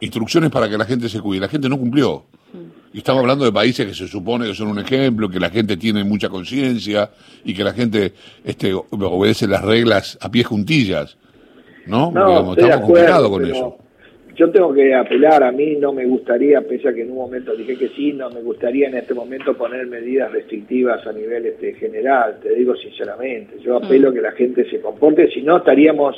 instrucciones 0.00 0.50
para 0.50 0.68
que 0.68 0.78
la 0.78 0.84
gente 0.84 1.08
se 1.08 1.20
cuide, 1.20 1.40
la 1.40 1.48
gente 1.48 1.68
no 1.68 1.78
cumplió. 1.78 2.24
Y 2.92 2.98
estamos 2.98 3.22
hablando 3.22 3.44
de 3.44 3.52
países 3.52 3.86
que 3.86 3.94
se 3.94 4.06
supone 4.06 4.46
que 4.46 4.54
son 4.54 4.68
un 4.68 4.78
ejemplo, 4.78 5.28
que 5.28 5.40
la 5.40 5.50
gente 5.50 5.76
tiene 5.76 6.04
mucha 6.04 6.28
conciencia 6.28 7.10
y 7.44 7.54
que 7.54 7.64
la 7.64 7.72
gente 7.72 8.12
este, 8.44 8.74
obedece 8.74 9.48
las 9.48 9.62
reglas 9.64 10.18
a 10.20 10.30
pies 10.30 10.46
juntillas. 10.46 11.16
¿No? 11.86 12.12
no 12.12 12.52
estamos 12.52 12.86
complicados 12.86 13.28
con 13.28 13.44
eso. 13.46 13.78
Yo 14.34 14.50
tengo 14.50 14.72
que 14.72 14.94
apelar, 14.94 15.42
a 15.42 15.52
mí 15.52 15.76
no 15.76 15.92
me 15.92 16.06
gustaría, 16.06 16.62
pese 16.62 16.88
a 16.88 16.94
que 16.94 17.02
en 17.02 17.10
un 17.10 17.18
momento 17.18 17.54
dije 17.54 17.76
que 17.76 17.88
sí, 17.90 18.12
no 18.12 18.30
me 18.30 18.40
gustaría 18.40 18.88
en 18.88 18.96
este 18.96 19.12
momento 19.12 19.54
poner 19.54 19.86
medidas 19.86 20.32
restrictivas 20.32 21.06
a 21.06 21.12
nivel 21.12 21.44
este, 21.46 21.74
general, 21.74 22.38
te 22.42 22.54
digo 22.54 22.74
sinceramente. 22.76 23.58
Yo 23.62 23.76
apelo 23.76 24.08
a 24.08 24.10
mm. 24.10 24.14
que 24.14 24.20
la 24.20 24.32
gente 24.32 24.70
se 24.70 24.80
comporte, 24.80 25.30
si 25.30 25.42
no 25.42 25.58
estaríamos 25.58 26.16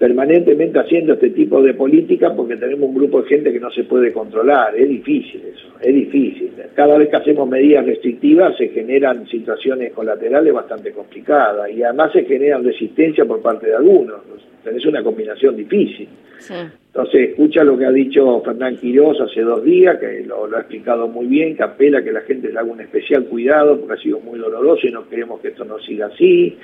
permanentemente 0.00 0.78
haciendo 0.78 1.12
este 1.12 1.28
tipo 1.28 1.60
de 1.60 1.74
política 1.74 2.34
porque 2.34 2.56
tenemos 2.56 2.88
un 2.88 2.94
grupo 2.94 3.20
de 3.20 3.28
gente 3.28 3.52
que 3.52 3.60
no 3.60 3.70
se 3.70 3.84
puede 3.84 4.14
controlar. 4.14 4.74
Es 4.74 4.88
difícil 4.88 5.42
eso, 5.54 5.74
es 5.78 5.94
difícil. 5.94 6.52
Cada 6.74 6.96
vez 6.96 7.10
que 7.10 7.16
hacemos 7.16 7.46
medidas 7.46 7.84
restrictivas 7.84 8.56
se 8.56 8.68
generan 8.68 9.26
situaciones 9.26 9.92
colaterales 9.92 10.54
bastante 10.54 10.92
complicadas 10.92 11.70
y 11.70 11.82
además 11.82 12.12
se 12.12 12.24
generan 12.24 12.64
resistencia 12.64 13.26
por 13.26 13.42
parte 13.42 13.66
de 13.66 13.74
algunos. 13.74 14.22
Es 14.64 14.86
una 14.86 15.02
combinación 15.02 15.54
difícil. 15.54 16.08
Entonces, 16.48 17.30
escucha 17.30 17.62
lo 17.62 17.78
que 17.78 17.86
ha 17.86 17.92
dicho 17.92 18.42
Fernán 18.42 18.76
Quiroz 18.76 19.20
hace 19.20 19.42
dos 19.42 19.62
días, 19.62 19.98
que 19.98 20.24
lo, 20.26 20.46
lo, 20.46 20.56
ha 20.56 20.60
explicado 20.60 21.06
muy 21.06 21.26
bien, 21.26 21.56
que 21.56 21.62
apela 21.62 21.98
a 21.98 22.02
que 22.02 22.12
la 22.12 22.22
gente 22.22 22.52
le 22.52 22.58
haga 22.58 22.70
un 22.70 22.80
especial 22.80 23.24
cuidado 23.26 23.78
porque 23.78 23.94
ha 23.94 24.02
sido 24.02 24.20
muy 24.20 24.38
doloroso 24.38 24.86
y 24.86 24.90
no 24.90 25.08
queremos 25.08 25.40
que 25.40 25.48
esto 25.48 25.64
no 25.64 25.78
siga 25.78 26.06
así. 26.06 26.58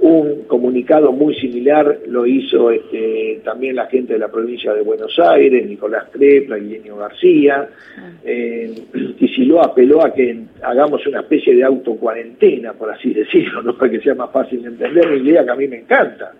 Un 0.00 0.42
comunicado 0.46 1.12
muy 1.12 1.34
similar 1.36 2.00
lo 2.08 2.26
hizo 2.26 2.70
este, 2.70 3.40
también 3.44 3.76
la 3.76 3.86
gente 3.86 4.14
de 4.14 4.18
la 4.18 4.28
provincia 4.28 4.74
de 4.74 4.82
Buenos 4.82 5.18
Aires, 5.18 5.66
Nicolás 5.66 6.10
Trepla 6.12 6.58
y 6.58 6.62
Lenio 6.62 6.96
García. 6.96 7.68
Ah. 7.96 8.10
Eh, 8.24 8.74
y 9.18 9.28
si 9.28 9.44
lo 9.44 9.64
apeló 9.64 10.04
a 10.04 10.12
que 10.12 10.44
hagamos 10.62 11.06
una 11.06 11.20
especie 11.20 11.54
de 11.54 11.64
autocuarentena, 11.64 12.74
por 12.74 12.90
así 12.90 13.14
decirlo, 13.14 13.62
¿no? 13.62 13.74
para 13.78 13.90
que 13.90 14.00
sea 14.00 14.14
más 14.14 14.30
fácil 14.30 14.62
de 14.62 14.68
entender, 14.68 15.06
una 15.06 15.16
idea 15.16 15.44
que 15.44 15.50
a 15.50 15.56
mí 15.56 15.68
me 15.68 15.78
encanta. 15.78 16.32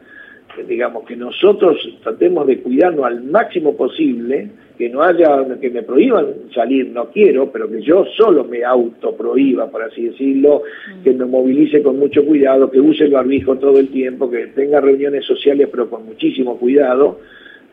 Digamos 0.67 1.05
que 1.05 1.17
nosotros 1.17 1.77
tratemos 2.03 2.47
de 2.47 2.61
cuidarnos 2.61 3.05
al 3.07 3.23
máximo 3.25 3.77
posible 3.77 4.51
que 4.79 4.89
no 4.89 5.03
haya, 5.03 5.45
que 5.61 5.71
me 5.71 5.83
prohíban 5.83 6.27
salir, 6.55 6.91
no 6.91 7.07
quiero, 7.11 7.51
pero 7.51 7.69
que 7.69 7.83
yo 7.83 8.05
solo 8.17 8.45
me 8.45 8.65
autoprohíba, 8.65 9.69
por 9.71 9.83
así 9.83 10.05
decirlo, 10.05 10.63
mm. 10.63 11.03
que 11.03 11.13
me 11.13 11.25
movilice 11.25 11.83
con 11.83 11.99
mucho 11.99 12.25
cuidado, 12.25 12.71
que 12.71 12.81
use 12.81 13.05
el 13.05 13.11
barbijo 13.11 13.57
todo 13.57 13.81
el 13.81 13.89
tiempo, 13.89 14.31
que 14.31 14.47
tenga 14.49 14.81
reuniones 14.81 15.25
sociales 15.25 15.69
pero 15.71 15.91
con 15.91 16.07
muchísimo 16.07 16.57
cuidado, 16.59 17.19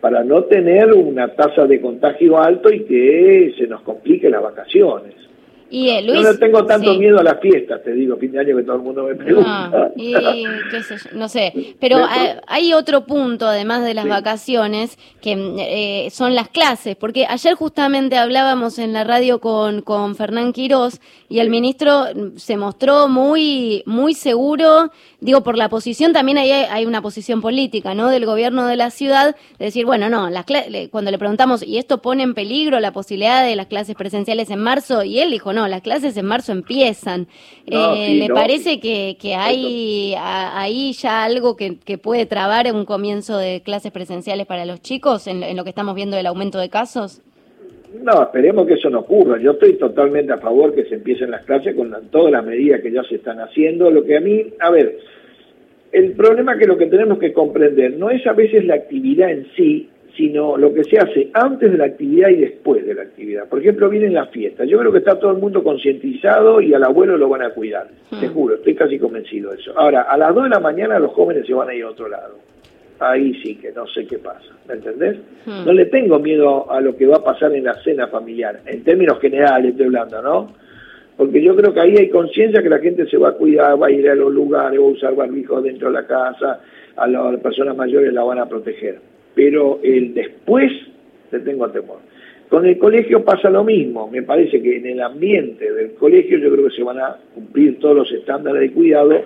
para 0.01 0.24
no 0.24 0.44
tener 0.46 0.94
una 0.94 1.27
tasa 1.30 1.68
de 1.68 1.80
contagio 1.80 2.42
alto 2.42 2.74
y 2.74 2.82
que 2.82 3.54
se 3.58 3.68
nos 3.68 3.82
complique 3.82 4.30
las 4.30 4.42
vacaciones. 4.42 5.25
Y, 5.69 5.89
eh, 5.89 6.01
Luis, 6.03 6.22
yo 6.22 6.31
no 6.31 6.38
tengo 6.38 6.65
tanto 6.65 6.93
miedo 6.95 7.19
a 7.19 7.24
las 7.24 7.39
fiestas, 7.39 7.84
te 7.84 7.91
digo, 7.93 8.17
fin 8.17 8.31
de 8.31 8.39
año 8.39 8.57
que 8.57 8.63
todo 8.63 8.75
el 8.75 8.81
mundo 8.81 9.03
me 9.03 9.15
pregunta. 9.15 9.91
y, 9.95 10.13
qué 10.72 10.84
sé 10.84 10.98
yo, 10.98 11.17
no 11.17 11.27
sé, 11.27 11.53
pero 11.79 11.98
hay, 12.48 12.74
otro 12.74 13.05
punto, 13.05 13.48
además 13.48 13.84
de 13.84 13.93
las 13.93 14.07
vacaciones, 14.07 14.98
que 15.22 15.31
eh, 15.60 16.10
son 16.12 16.36
las 16.36 16.50
clases, 16.50 16.95
porque 16.95 17.25
ayer 17.27 17.55
justamente 17.55 18.17
hablábamos 18.17 18.79
en 18.79 18.93
la 18.93 19.03
radio 19.03 19.39
con, 19.39 19.81
con 19.81 20.15
Fernán 20.15 20.53
Quirós 20.53 21.00
y 21.29 21.39
el 21.39 21.50
ministro 21.50 22.05
se 22.36 22.57
mostró 22.57 23.07
muy, 23.07 23.81
muy 23.86 24.13
seguro, 24.13 24.91
digo, 25.19 25.41
por 25.41 25.57
la 25.57 25.69
posición, 25.69 26.13
también 26.13 26.38
hay, 26.38 26.51
hay 26.51 26.86
una 26.86 27.01
posición 27.01 27.41
política, 27.41 27.93
¿no?, 27.95 28.10
del 28.10 28.25
gobierno 28.25 28.67
de 28.67 28.75
la 28.75 28.91
ciudad, 28.91 29.36
de 29.57 29.65
decir, 29.65 29.86
bueno, 29.86 30.10
no, 30.10 30.29
las 30.29 30.45
cuando 30.91 31.12
le 31.12 31.17
preguntamos, 31.17 31.63
¿y 31.63 31.77
esto 31.77 32.01
pone 32.01 32.24
en 32.24 32.34
peligro 32.34 32.79
la 32.79 32.91
posibilidad 32.91 33.43
de 33.43 33.55
las 33.55 33.67
clases 33.67 33.95
presenciales 33.95 34.50
en 34.50 34.60
marzo? 34.60 35.03
Y 35.03 35.19
él 35.19 35.31
dijo, 35.31 35.53
no, 35.55 35.67
las 35.67 35.81
clases 35.81 36.15
en 36.17 36.25
marzo 36.25 36.51
empiezan. 36.51 37.27
Eh, 37.65 38.17
¿Le 38.19 38.27
parece 38.29 38.79
que, 38.79 39.17
que 39.19 39.33
hay 39.33 40.13
ahí 40.17 40.93
ya 40.93 41.24
algo 41.24 41.55
que, 41.55 41.79
que, 41.79 41.97
puede 41.97 42.27
trabar 42.27 42.71
un 42.74 42.85
comienzo 42.85 43.38
de 43.38 43.62
clases 43.63 43.91
presenciales 43.91 44.45
para 44.45 44.65
los 44.65 44.81
chicos 44.81 45.25
en, 45.25 45.41
en 45.41 45.57
lo 45.57 45.63
que 45.63 45.69
estamos 45.69 45.95
viendo 45.95 46.15
del 46.15 46.27
aumento 46.27 46.59
de 46.59 46.69
casos? 46.69 47.24
No, 48.03 48.24
esperemos 48.24 48.67
que 48.67 48.74
eso 48.74 48.89
no 48.89 49.00
ocurra. 49.00 49.39
Yo 49.39 49.51
estoy 49.51 49.77
totalmente 49.77 50.33
a 50.33 50.38
favor 50.38 50.75
que 50.75 50.85
se 50.85 50.95
empiecen 50.95 51.31
las 51.31 51.45
clases 51.45 51.75
con 51.75 51.91
todas 52.12 52.31
las 52.31 52.45
medidas 52.45 52.81
que 52.81 52.91
ya 52.91 53.03
se 53.03 53.15
están 53.15 53.39
haciendo. 53.39 53.89
Lo 53.89 54.03
que 54.03 54.17
a 54.17 54.19
mí, 54.19 54.45
a 54.59 54.69
ver, 54.69 54.97
el 55.91 56.12
problema 56.12 56.57
que 56.57 56.67
lo 56.67 56.77
que 56.77 56.88
tenemos 56.88 57.19
que 57.19 57.31
comprender 57.31 57.97
no 57.97 58.09
es 58.09 58.25
a 58.27 58.33
veces 58.33 58.65
la 58.65 58.75
actividad 58.75 59.31
en 59.31 59.47
sí, 59.55 59.89
sino 60.15 60.57
lo 60.57 60.74
que 60.74 60.84
se 60.84 60.98
hace 60.98 61.29
antes 61.34 61.72
de 61.72 61.77
la 61.77 61.86
actividad 61.86 62.29
y 62.29 62.38
después 62.38 62.86
de 62.86 62.93
la 62.93 63.03
actividad. 63.03 63.48
Por 63.50 63.60
ejemplo, 63.60 63.89
vienen 63.89 64.13
las 64.13 64.29
fiestas. 64.29 64.67
Yo 64.67 64.79
creo 64.79 64.91
que 64.91 65.00
está 65.00 65.19
todo 65.19 65.31
el 65.31 65.38
mundo 65.38 65.63
concientizado 65.63 66.62
y 66.62 66.74
al 66.74 66.84
abuelo 66.84 67.17
lo 67.17 67.29
van 67.29 67.41
a 67.41 67.50
cuidar. 67.50 67.88
Hmm. 68.12 68.19
Te 68.19 68.27
juro, 68.27 68.55
estoy 68.55 68.75
casi 68.75 68.98
convencido 68.98 69.51
de 69.51 69.57
eso. 69.57 69.74
Ahora, 69.75 70.03
a 70.03 70.17
las 70.17 70.34
2 70.34 70.45
de 70.45 70.50
la 70.51 70.60
mañana 70.60 71.00
los 71.00 71.12
jóvenes 71.12 71.45
se 71.45 71.53
van 71.53 71.69
a 71.69 71.74
ir 71.74 71.84
a 71.84 71.89
otro 71.89 72.07
lado. 72.07 72.36
Ahí 73.00 73.34
sí 73.43 73.55
que 73.55 73.74
no 73.74 73.86
sé 73.88 74.07
qué 74.07 74.19
pasa, 74.19 74.53
¿me 74.69 74.75
entendés? 74.75 75.17
Hmm. 75.45 75.65
No 75.65 75.74
le 75.74 75.86
tengo 75.88 76.17
miedo 76.19 76.72
a 76.72 76.79
lo 76.79 76.95
que 76.95 77.05
va 77.05 77.17
a 77.17 77.24
pasar 77.24 77.53
en 77.53 77.65
la 77.65 77.74
cena 77.84 78.07
familiar, 78.07 78.62
en 78.65 78.84
términos 78.84 79.19
generales 79.19 79.72
estoy 79.72 79.88
hablando, 79.88 80.22
¿no? 80.22 80.53
Porque 81.17 81.41
yo 81.41 81.55
creo 81.55 81.74
que 81.74 81.79
ahí 81.79 81.95
hay 81.98 82.10
conciencia 82.10 82.62
que 82.62 82.69
la 82.69 82.79
gente 82.79 83.05
se 83.07 83.17
va 83.17 83.29
a 83.29 83.34
cuidar, 83.34 83.81
va 83.81 83.88
a 83.88 83.91
ir 83.91 84.10
a 84.10 84.15
los 84.15 84.34
lugares, 84.34 84.79
va 84.79 84.84
a 84.84 84.88
usar 84.88 85.15
barbijos 85.15 85.63
dentro 85.63 85.89
de 85.89 85.93
la 85.93 86.07
casa, 86.07 86.62
a 86.95 87.07
las 87.07 87.39
personas 87.41 87.75
mayores 87.75 88.13
la 88.13 88.24
van 88.24 88.39
a 88.39 88.48
proteger 88.48 89.00
pero 89.36 89.80
el 89.84 90.13
después 90.13 90.72
le 91.32 91.39
tengo 91.42 91.70
temor. 91.70 92.00
Con 92.50 92.65
el 92.65 92.77
colegio 92.77 93.24
pasa 93.24 93.50
lo 93.50 93.63
mismo, 93.63 94.10
me 94.10 94.22
parece 94.22 94.62
que 94.62 94.77
en 94.77 94.86
el 94.86 95.01
ambiente 95.01 95.72
del 95.72 95.94
colegio 95.94 96.38
yo 96.38 96.51
creo 96.51 96.70
que 96.70 96.75
se 96.75 96.84
van 96.84 97.00
a 97.00 97.18
cumplir 97.34 97.80
todos 97.80 97.96
los 97.96 98.12
estándares 98.12 98.62
de 98.62 98.72
cuidado. 98.72 99.22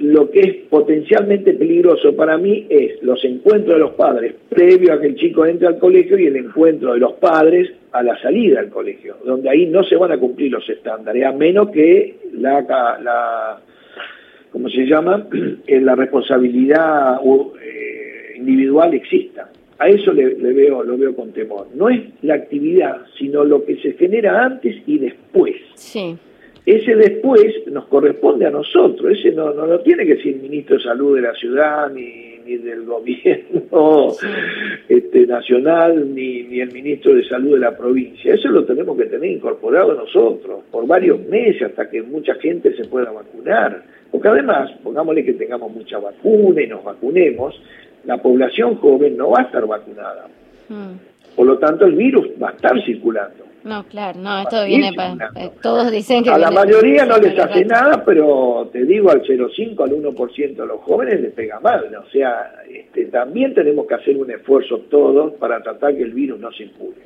Lo 0.00 0.28
que 0.28 0.40
es 0.40 0.56
potencialmente 0.68 1.54
peligroso 1.54 2.16
para 2.16 2.36
mí 2.36 2.66
es 2.68 3.00
los 3.02 3.24
encuentros 3.24 3.76
de 3.76 3.78
los 3.78 3.92
padres 3.92 4.34
previo 4.48 4.92
a 4.92 5.00
que 5.00 5.06
el 5.06 5.14
chico 5.14 5.46
entre 5.46 5.68
al 5.68 5.78
colegio 5.78 6.18
y 6.18 6.26
el 6.26 6.36
encuentro 6.36 6.94
de 6.94 6.98
los 6.98 7.12
padres 7.14 7.72
a 7.92 8.02
la 8.02 8.20
salida 8.20 8.60
del 8.60 8.70
colegio, 8.70 9.16
donde 9.24 9.48
ahí 9.48 9.66
no 9.66 9.84
se 9.84 9.94
van 9.94 10.10
a 10.10 10.18
cumplir 10.18 10.50
los 10.50 10.68
estándares, 10.68 11.24
a 11.24 11.30
menos 11.30 11.70
que 11.70 12.16
la, 12.32 12.62
la 13.00 13.60
¿cómo 14.50 14.68
se 14.68 14.84
llama? 14.84 15.28
la 15.68 15.94
responsabilidad 15.94 17.18
individual 18.34 18.94
exista. 18.94 19.50
A 19.78 19.88
eso 19.88 20.12
le, 20.12 20.34
veo, 20.34 20.82
lo 20.82 20.96
veo 20.96 21.14
con 21.14 21.32
temor. 21.32 21.66
No 21.74 21.88
es 21.88 22.00
la 22.22 22.34
actividad, 22.34 23.02
sino 23.18 23.44
lo 23.44 23.64
que 23.64 23.76
se 23.76 23.92
genera 23.94 24.44
antes 24.44 24.76
y 24.86 24.98
después. 24.98 25.56
Sí. 25.74 26.16
Ese 26.64 26.94
después 26.94 27.44
nos 27.70 27.86
corresponde 27.86 28.46
a 28.46 28.50
nosotros, 28.50 29.18
ese 29.18 29.32
no, 29.32 29.52
no 29.52 29.66
lo 29.66 29.80
tiene 29.80 30.06
que 30.06 30.14
decir 30.14 30.36
el 30.36 30.42
ministro 30.42 30.76
de 30.76 30.82
Salud 30.82 31.16
de 31.16 31.22
la 31.22 31.34
ciudad, 31.34 31.90
ni, 31.90 32.38
ni 32.46 32.56
del 32.56 32.84
gobierno 32.84 34.12
este, 34.88 35.26
nacional, 35.26 36.14
ni, 36.14 36.42
ni 36.44 36.60
el 36.60 36.72
ministro 36.72 37.14
de 37.14 37.24
Salud 37.28 37.54
de 37.54 37.60
la 37.60 37.76
provincia. 37.76 38.32
Eso 38.32 38.48
lo 38.48 38.64
tenemos 38.64 38.96
que 38.96 39.06
tener 39.06 39.30
incorporado 39.30 39.94
nosotros 39.94 40.60
por 40.70 40.86
varios 40.86 41.20
meses 41.26 41.62
hasta 41.62 41.90
que 41.90 42.02
mucha 42.02 42.34
gente 42.36 42.74
se 42.76 42.84
pueda 42.84 43.10
vacunar. 43.10 43.82
Porque 44.10 44.28
además, 44.28 44.70
pongámosle 44.82 45.24
que 45.24 45.32
tengamos 45.32 45.72
mucha 45.72 45.98
vacuna 45.98 46.62
y 46.62 46.68
nos 46.68 46.84
vacunemos, 46.84 47.60
la 48.06 48.18
población 48.18 48.76
joven 48.76 49.16
no 49.16 49.30
va 49.30 49.40
a 49.40 49.42
estar 49.44 49.66
vacunada. 49.66 50.26
Hmm. 50.68 50.92
Por 51.36 51.46
lo 51.46 51.58
tanto, 51.58 51.84
el 51.86 51.94
virus 51.94 52.28
va 52.40 52.50
a 52.50 52.52
estar 52.52 52.80
circulando. 52.84 53.44
No, 53.64 53.82
claro, 53.84 54.18
no, 54.20 54.42
esto 54.42 54.64
viene 54.66 54.92
para... 54.92 55.30
Eh, 55.36 55.50
todos 55.62 55.90
dicen 55.90 56.22
que... 56.22 56.28
A 56.28 56.36
la 56.36 56.50
mayoría 56.50 57.06
no 57.06 57.16
les 57.16 57.36
hace 57.38 57.64
nada, 57.64 58.04
pero 58.04 58.68
te 58.70 58.84
digo, 58.84 59.10
al 59.10 59.22
0,5, 59.22 59.82
al 59.82 59.90
1% 59.90 60.54
de 60.54 60.66
los 60.66 60.80
jóvenes 60.82 61.20
les 61.22 61.32
pega 61.32 61.60
mal. 61.60 61.90
O 61.96 62.10
sea, 62.10 62.62
este, 62.68 63.06
también 63.06 63.54
tenemos 63.54 63.86
que 63.86 63.94
hacer 63.94 64.18
un 64.18 64.30
esfuerzo 64.30 64.80
todos 64.90 65.32
para 65.34 65.62
tratar 65.62 65.96
que 65.96 66.02
el 66.02 66.12
virus 66.12 66.38
no 66.38 66.52
circule. 66.52 66.98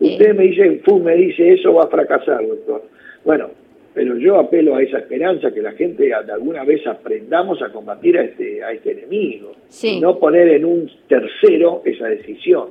Usted 0.00 0.34
me 0.34 0.42
dice, 0.44 0.82
me 1.02 1.14
dice, 1.14 1.52
eso 1.52 1.72
va 1.72 1.84
a 1.84 1.88
fracasar, 1.88 2.44
doctor. 2.46 2.82
Bueno, 3.24 3.50
pero 3.96 4.14
yo 4.18 4.38
apelo 4.38 4.76
a 4.76 4.82
esa 4.82 4.98
esperanza 4.98 5.50
que 5.52 5.62
la 5.62 5.72
gente 5.72 6.04
de 6.04 6.12
alguna 6.12 6.64
vez 6.64 6.86
aprendamos 6.86 7.62
a 7.62 7.72
combatir 7.72 8.18
a 8.18 8.24
este, 8.24 8.62
a 8.62 8.70
este 8.72 8.92
enemigo, 8.92 9.52
y 9.82 10.00
no 10.00 10.18
poner 10.18 10.48
en 10.48 10.66
un 10.66 10.90
tercero 11.08 11.80
esa 11.82 12.04
decisión. 12.04 12.68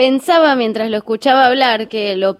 Pensaba 0.00 0.56
mientras 0.56 0.88
lo 0.88 0.96
escuchaba 0.96 1.44
hablar 1.44 1.88
que 1.88 2.16
lo 2.16 2.38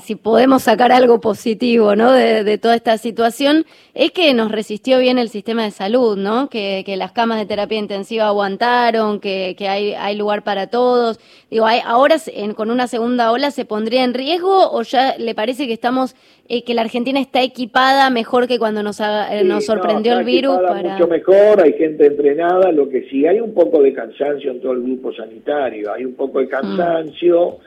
si 0.00 0.16
podemos 0.16 0.64
sacar 0.64 0.90
algo 0.90 1.20
positivo, 1.20 1.94
¿no? 1.94 2.10
De, 2.10 2.58
toda 2.58 2.74
esta 2.74 2.98
situación 2.98 3.64
es 3.94 4.10
que 4.10 4.34
nos 4.34 4.50
resistió 4.50 4.98
bien 4.98 5.16
el 5.16 5.28
sistema 5.28 5.62
de 5.62 5.70
salud, 5.70 6.16
¿no? 6.16 6.48
Que, 6.48 6.82
las 6.96 7.12
camas 7.12 7.38
de 7.38 7.46
terapia 7.46 7.78
intensiva 7.78 8.26
aguantaron, 8.26 9.20
que, 9.20 9.54
hay, 9.68 9.92
hay 9.92 10.16
lugar 10.16 10.42
para 10.42 10.66
todos. 10.66 11.20
Digo, 11.48 11.64
hay, 11.64 11.78
ahora 11.84 12.16
con 12.56 12.72
una 12.72 12.88
segunda 12.88 13.30
ola 13.30 13.52
se 13.52 13.64
pondría 13.64 14.02
en 14.02 14.12
riesgo 14.12 14.72
o 14.72 14.82
ya 14.82 15.16
le 15.16 15.34
parece 15.36 15.68
que 15.68 15.74
estamos 15.74 16.16
eh, 16.48 16.64
que 16.64 16.74
la 16.74 16.82
Argentina 16.82 17.20
está 17.20 17.42
equipada 17.42 18.10
mejor 18.10 18.46
que 18.46 18.58
cuando 18.58 18.82
nos, 18.82 19.00
eh, 19.00 19.42
nos 19.44 19.64
sorprendió 19.64 20.18
el 20.18 20.24
virus 20.24 20.58
para 20.58 20.92
mucho 20.92 21.08
mejor, 21.08 21.62
hay 21.62 21.72
gente 21.74 22.06
entrenada, 22.06 22.72
lo 22.72 22.88
que 22.88 23.08
sí 23.08 23.26
hay 23.26 23.40
un 23.40 23.54
poco 23.54 23.82
de 23.82 23.92
cansancio 23.92 24.50
en 24.50 24.60
todo 24.60 24.72
el 24.72 24.82
grupo 24.82 25.12
sanitario, 25.12 25.92
hay 25.92 26.04
un 26.04 26.14
poco 26.14 26.40
de 26.40 26.48
cansancio 26.48 27.58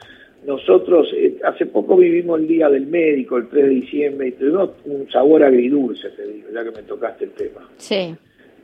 nosotros 0.46 1.08
eh, 1.14 1.36
hace 1.44 1.66
poco 1.66 1.96
vivimos 1.96 2.40
el 2.40 2.48
Día 2.48 2.68
del 2.68 2.86
Médico, 2.86 3.36
el 3.36 3.48
3 3.48 3.64
de 3.64 3.70
diciembre, 3.70 4.28
y 4.28 4.32
tuvimos 4.32 4.70
un 4.86 5.10
sabor 5.10 5.44
agridulce, 5.44 6.08
te 6.10 6.26
digo, 6.26 6.48
ya 6.52 6.64
que 6.64 6.70
me 6.70 6.82
tocaste 6.82 7.24
el 7.24 7.32
tema. 7.32 7.68
Sí. 7.76 8.14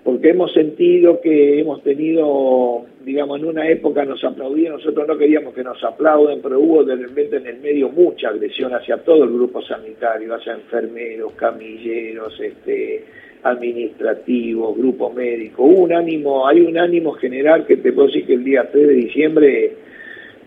Porque 0.07 0.31
hemos 0.31 0.53
sentido 0.53 1.21
que 1.21 1.59
hemos 1.59 1.83
tenido, 1.83 2.87
digamos, 3.05 3.41
en 3.41 3.47
una 3.47 3.69
época 3.69 4.05
nos 4.05 4.23
aplaudían, 4.23 4.75
nosotros 4.75 5.09
no 5.09 5.19
queríamos 5.19 5.53
que 5.53 5.65
nos 5.65 5.83
aplauden, 5.83 6.41
pero 6.41 6.61
hubo 6.61 6.85
de 6.85 6.95
repente 6.95 7.39
en 7.39 7.47
el 7.49 7.59
medio 7.59 7.89
mucha 7.89 8.29
agresión 8.29 8.73
hacia 8.73 8.99
todo 8.99 9.25
el 9.25 9.31
grupo 9.31 9.61
sanitario, 9.63 10.33
hacia 10.33 10.53
enfermeros, 10.53 11.33
camilleros, 11.33 12.39
este, 12.39 13.05
administrativos, 13.43 14.79
grupo 14.79 15.13
médico, 15.13 15.65
hubo 15.65 15.83
un 15.83 15.93
ánimo, 15.93 16.47
hay 16.47 16.61
un 16.61 16.79
ánimo 16.79 17.11
general 17.15 17.67
que 17.67 17.79
te 17.79 17.93
puedo 17.93 18.07
decir 18.07 18.27
que 18.29 18.35
el 18.35 18.45
día 18.45 18.71
3 18.71 18.87
de 18.87 18.95
diciembre 18.95 19.73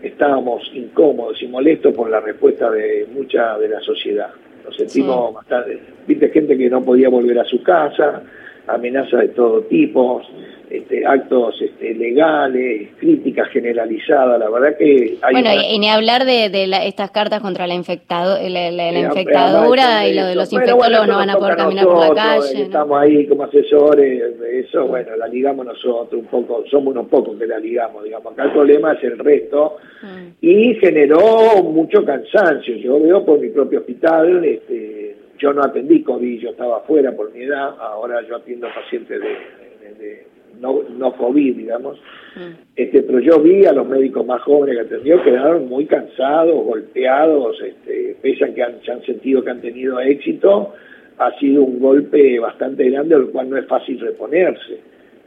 estábamos 0.02 0.72
incómodos 0.72 1.36
y 1.42 1.48
molestos 1.48 1.94
por 1.94 2.08
la 2.08 2.20
respuesta 2.20 2.70
de 2.70 3.06
mucha 3.12 3.58
de 3.58 3.68
la 3.68 3.80
sociedad. 3.80 4.30
Nos 4.64 4.74
sentimos 4.74 5.34
bastante, 5.34 5.78
viste 6.06 6.30
gente 6.30 6.56
que 6.56 6.70
no 6.70 6.82
podía 6.82 7.10
volver 7.10 7.38
a 7.40 7.44
su 7.44 7.62
casa, 7.62 8.22
amenazas 8.66 9.20
de 9.20 9.28
todo 9.28 9.62
tipo, 9.62 10.22
este, 10.70 11.04
actos 11.04 11.60
este, 11.60 11.94
legales, 11.94 12.90
críticas 12.98 13.48
generalizadas, 13.48 14.38
la 14.38 14.48
verdad 14.48 14.76
que 14.78 15.18
hay 15.20 15.32
Bueno, 15.32 15.50
y, 15.68 15.78
ni 15.80 15.88
hablar 15.88 16.24
de, 16.24 16.46
estas 16.86 17.10
cartas 17.10 17.40
contra 17.40 17.66
la, 17.66 17.74
infectado, 17.74 18.38
la, 18.40 18.70
la, 18.70 19.00
infectadura 19.00 20.06
y 20.06 20.14
lo 20.14 20.26
de 20.26 20.36
los 20.36 20.52
infectólogos 20.52 21.08
no 21.08 21.16
van 21.16 21.30
a 21.30 21.36
poder 21.36 21.56
caminar 21.56 21.86
por 21.86 22.08
la 22.08 22.14
calle. 22.14 22.62
Estamos 22.62 23.00
ahí 23.00 23.26
como 23.26 23.44
asesores, 23.44 24.22
eso, 24.52 24.86
bueno, 24.86 25.16
la 25.16 25.26
ligamos 25.26 25.66
nosotros 25.66 26.20
un 26.20 26.26
poco, 26.26 26.62
somos 26.70 26.94
unos 26.94 27.08
pocos 27.08 27.36
que 27.36 27.48
la 27.48 27.58
ligamos, 27.58 28.04
digamos, 28.04 28.32
acá 28.32 28.44
el 28.44 28.52
problema 28.52 28.92
es 28.92 29.02
el 29.02 29.18
resto, 29.18 29.76
mm. 30.02 30.28
y 30.40 30.74
generó 30.74 31.64
mucho 31.64 32.04
cansancio, 32.04 32.76
yo 32.76 33.00
veo 33.00 33.24
por 33.24 33.40
mi 33.40 33.48
propio 33.48 33.80
hospital, 33.80 34.44
este, 34.44 34.99
yo 35.40 35.52
no 35.52 35.62
atendí 35.62 36.02
COVID, 36.02 36.40
yo 36.40 36.50
estaba 36.50 36.78
afuera 36.78 37.12
por 37.12 37.32
mi 37.32 37.42
edad, 37.42 37.74
ahora 37.80 38.20
yo 38.28 38.36
atiendo 38.36 38.68
pacientes 38.74 39.20
de, 39.20 40.26
no, 40.60 40.82
no 40.96 41.12
COVID, 41.16 41.56
digamos. 41.56 41.98
Mm. 42.36 42.62
Este, 42.76 43.02
pero 43.02 43.20
yo 43.20 43.40
vi 43.40 43.64
a 43.64 43.72
los 43.72 43.88
médicos 43.88 44.26
más 44.26 44.42
jóvenes 44.42 44.76
que 44.76 44.94
atendió 44.94 45.22
quedaron 45.22 45.68
muy 45.68 45.86
cansados, 45.86 46.64
golpeados, 46.64 47.60
este, 47.62 48.16
pese 48.20 48.44
a 48.44 48.54
que 48.54 48.62
han, 48.62 48.82
se 48.82 48.92
han 48.92 49.02
sentido 49.02 49.42
que 49.42 49.50
han 49.50 49.62
tenido 49.62 49.98
éxito, 50.00 50.74
ha 51.18 51.32
sido 51.38 51.62
un 51.62 51.80
golpe 51.80 52.38
bastante 52.38 52.88
grande, 52.90 53.14
al 53.14 53.28
cual 53.30 53.50
no 53.50 53.56
es 53.56 53.66
fácil 53.66 53.98
reponerse. 54.00 54.80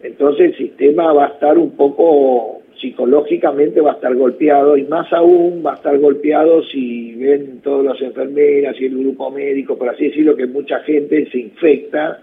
Entonces 0.03 0.51
el 0.51 0.57
sistema 0.57 1.13
va 1.13 1.25
a 1.25 1.29
estar 1.29 1.57
un 1.57 1.71
poco 1.71 2.62
psicológicamente 2.83 3.79
va 3.79 3.91
a 3.91 3.95
estar 3.95 4.13
golpeado 4.13 4.75
y 4.75 4.83
más 4.83 5.11
aún 5.13 5.63
va 5.65 5.71
a 5.71 5.75
estar 5.75 5.97
golpeado 5.97 6.61
si 6.63 7.15
ven 7.15 7.61
todas 7.63 7.85
las 7.85 8.01
enfermeras 8.01 8.75
y 8.77 8.87
el 8.87 8.97
grupo 8.97 9.31
médico, 9.31 9.77
por 9.77 9.87
así 9.87 10.09
decirlo, 10.09 10.35
que 10.35 10.47
mucha 10.47 10.79
gente 10.81 11.25
se 11.31 11.39
infecta 11.39 12.19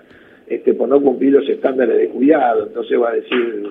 este, 0.46 0.74
por 0.74 0.90
no 0.90 1.00
cumplir 1.00 1.32
los 1.32 1.48
estándares 1.48 1.96
de 1.96 2.08
cuidado. 2.08 2.66
Entonces 2.66 3.00
va 3.00 3.08
a 3.08 3.14
decir, 3.14 3.70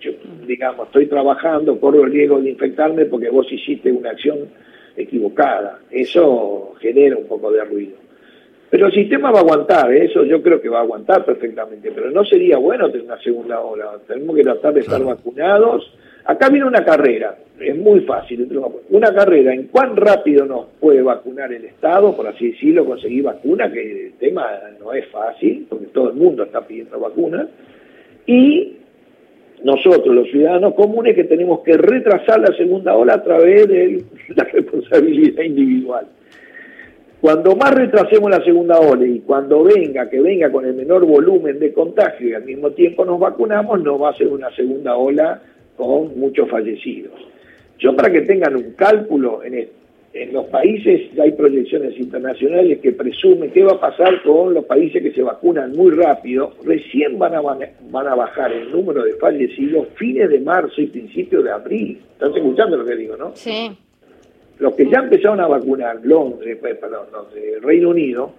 yo, 0.00 0.12
digamos, 0.46 0.86
estoy 0.86 1.06
trabajando, 1.06 1.80
corro 1.80 2.04
el 2.04 2.12
riesgo 2.12 2.40
de 2.40 2.50
infectarme 2.50 3.06
porque 3.06 3.30
vos 3.30 3.50
hiciste 3.50 3.90
una 3.90 4.10
acción 4.10 4.38
equivocada. 4.96 5.80
Eso 5.90 6.74
genera 6.80 7.16
un 7.16 7.26
poco 7.26 7.50
de 7.50 7.64
ruido. 7.64 8.01
Pero 8.72 8.86
el 8.86 8.92
sistema 8.94 9.30
va 9.30 9.40
a 9.40 9.42
aguantar, 9.42 9.92
¿eh? 9.92 10.06
eso 10.06 10.24
yo 10.24 10.40
creo 10.40 10.58
que 10.58 10.70
va 10.70 10.78
a 10.78 10.82
aguantar 10.82 11.26
perfectamente, 11.26 11.92
pero 11.94 12.10
no 12.10 12.24
sería 12.24 12.56
bueno 12.56 12.90
tener 12.90 13.04
una 13.04 13.20
segunda 13.20 13.60
ola. 13.60 13.98
Tenemos 14.08 14.34
que 14.34 14.42
tratar 14.44 14.72
de 14.72 14.80
estar 14.80 15.04
vacunados. 15.04 15.92
Acá 16.24 16.48
viene 16.48 16.66
una 16.66 16.82
carrera, 16.82 17.36
es 17.60 17.76
muy 17.76 18.00
fácil. 18.00 18.48
Una 18.88 19.12
carrera, 19.12 19.52
¿en 19.52 19.64
cuán 19.64 19.94
rápido 19.94 20.46
nos 20.46 20.68
puede 20.80 21.02
vacunar 21.02 21.52
el 21.52 21.66
Estado, 21.66 22.16
por 22.16 22.26
así 22.26 22.52
decirlo, 22.52 22.86
conseguir 22.86 23.24
vacuna? 23.24 23.70
Que 23.70 24.06
el 24.06 24.12
tema 24.14 24.46
no 24.80 24.94
es 24.94 25.06
fácil, 25.08 25.66
porque 25.68 25.88
todo 25.88 26.08
el 26.08 26.14
mundo 26.14 26.44
está 26.44 26.66
pidiendo 26.66 26.98
vacunas. 26.98 27.48
Y 28.24 28.78
nosotros, 29.64 30.14
los 30.14 30.30
ciudadanos 30.30 30.72
comunes, 30.72 31.14
que 31.14 31.24
tenemos 31.24 31.60
que 31.60 31.76
retrasar 31.76 32.40
la 32.40 32.56
segunda 32.56 32.96
ola 32.96 33.16
a 33.16 33.22
través 33.22 33.68
de 33.68 34.02
la 34.34 34.44
responsabilidad 34.54 35.42
individual. 35.42 36.06
Cuando 37.22 37.54
más 37.54 37.72
retrasemos 37.72 38.28
la 38.32 38.42
segunda 38.42 38.80
ola 38.80 39.06
y 39.06 39.20
cuando 39.20 39.62
venga, 39.62 40.10
que 40.10 40.20
venga 40.20 40.50
con 40.50 40.66
el 40.66 40.74
menor 40.74 41.06
volumen 41.06 41.56
de 41.60 41.72
contagio 41.72 42.30
y 42.30 42.34
al 42.34 42.44
mismo 42.44 42.72
tiempo 42.72 43.04
nos 43.04 43.20
vacunamos, 43.20 43.80
no 43.80 43.96
va 43.96 44.10
a 44.10 44.16
ser 44.16 44.26
una 44.26 44.50
segunda 44.56 44.96
ola 44.96 45.40
con 45.76 46.18
muchos 46.18 46.50
fallecidos. 46.50 47.12
Yo 47.78 47.94
para 47.94 48.10
que 48.10 48.22
tengan 48.22 48.56
un 48.56 48.72
cálculo, 48.72 49.40
en, 49.44 49.68
los 50.32 50.46
países 50.46 51.16
hay 51.16 51.30
proyecciones 51.30 51.96
internacionales 51.96 52.80
que 52.80 52.90
presumen 52.90 53.52
qué 53.52 53.62
va 53.62 53.74
a 53.74 53.80
pasar 53.80 54.20
con 54.24 54.52
los 54.52 54.64
países 54.64 55.00
que 55.00 55.12
se 55.12 55.22
vacunan 55.22 55.70
muy 55.76 55.92
rápido, 55.92 56.54
recién 56.64 57.20
van 57.20 57.36
a, 57.36 57.40
van 57.40 58.08
a 58.08 58.16
bajar 58.16 58.52
el 58.52 58.72
número 58.72 59.04
de 59.04 59.14
fallecidos 59.14 59.86
fines 59.94 60.28
de 60.28 60.40
marzo 60.40 60.80
y 60.80 60.88
principios 60.88 61.44
de 61.44 61.52
abril. 61.52 62.00
¿Estás 62.14 62.34
escuchando 62.34 62.78
lo 62.78 62.84
que 62.84 62.96
digo, 62.96 63.16
no? 63.16 63.30
Sí 63.36 63.70
los 64.62 64.76
que 64.76 64.88
ya 64.88 65.00
empezaron 65.00 65.40
a 65.40 65.48
vacunar, 65.48 65.98
Londres, 66.04 66.56
pues, 66.60 66.78
perdón, 66.78 67.06
Reino 67.62 67.90
Unido, 67.90 68.32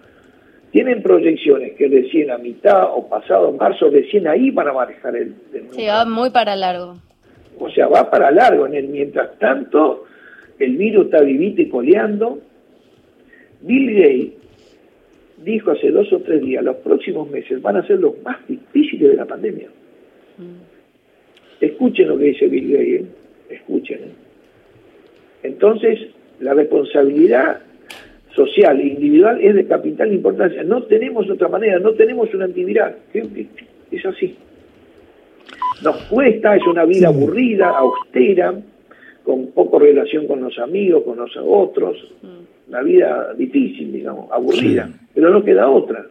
tienen 0.72 1.04
proyecciones 1.04 1.74
que 1.74 1.90
recién 1.90 2.32
a 2.32 2.38
mitad 2.38 2.86
o 2.96 3.10
pasado 3.10 3.52
marzo, 3.52 3.90
recién 3.90 4.26
ahí 4.28 4.50
van 4.50 4.70
a 4.70 4.74
manejar 4.74 5.18
el... 5.18 5.36
sí, 5.72 5.86
va 5.86 6.06
muy 6.06 6.30
para 6.30 6.56
largo. 6.56 6.96
O 7.60 7.70
sea, 7.70 7.88
va 7.88 8.10
para 8.10 8.32
largo. 8.32 8.66
En 8.66 8.74
el 8.74 8.88
mientras 8.88 9.38
tanto, 9.38 10.06
el 10.58 10.78
virus 10.78 11.06
está 11.06 11.22
vivito 11.22 11.62
y 11.62 11.68
coleando. 11.68 12.40
Bill 13.62 13.94
Gates 13.94 14.34
dijo 15.44 15.72
hace 15.72 15.92
dos 15.92 16.12
o 16.14 16.20
tres 16.22 16.42
días, 16.42 16.64
los 16.64 16.78
próximos 16.78 17.30
meses 17.30 17.62
van 17.62 17.76
a 17.76 17.86
ser 17.86 18.00
los 18.00 18.14
más 18.24 18.38
difíciles 18.48 19.12
de 19.12 19.18
la 19.18 19.26
pandemia. 19.26 19.68
Mm. 20.38 21.62
Escuchen 21.62 22.08
lo 22.08 22.18
que 22.18 22.26
dice 22.26 22.48
Bill 22.48 22.72
Gates, 22.72 23.02
¿eh? 23.02 23.06
escuchen. 23.50 24.00
¿eh? 24.00 24.23
Entonces, 25.44 26.00
la 26.40 26.54
responsabilidad 26.54 27.60
social 28.36 28.80
e 28.80 28.88
individual 28.88 29.40
es 29.42 29.56
de 29.56 29.68
capital 29.68 30.12
importancia. 30.12 30.64
No 30.64 30.84
tenemos 30.84 31.30
otra 31.30 31.48
manera, 31.48 31.80
no 31.80 31.92
tenemos 31.92 32.34
una 32.34 32.46
antiviral. 32.46 32.96
Es 33.92 34.06
así. 34.06 34.36
Nos 35.84 35.98
cuesta, 36.06 36.56
es 36.56 36.66
una 36.66 36.86
vida 36.86 37.10
aburrida, 37.10 37.70
austera, 37.70 38.54
con 39.24 39.48
poco 39.48 39.80
relación 39.80 40.28
con 40.28 40.42
los 40.42 40.58
amigos, 40.60 41.04
con 41.04 41.18
los 41.18 41.32
otros. 41.38 41.98
Una 42.68 42.82
vida 42.82 43.34
difícil, 43.38 43.92
digamos, 43.92 44.32
aburrida. 44.32 44.90
Pero 45.14 45.30
no 45.30 45.44
queda 45.44 45.70
otra. 45.70 46.06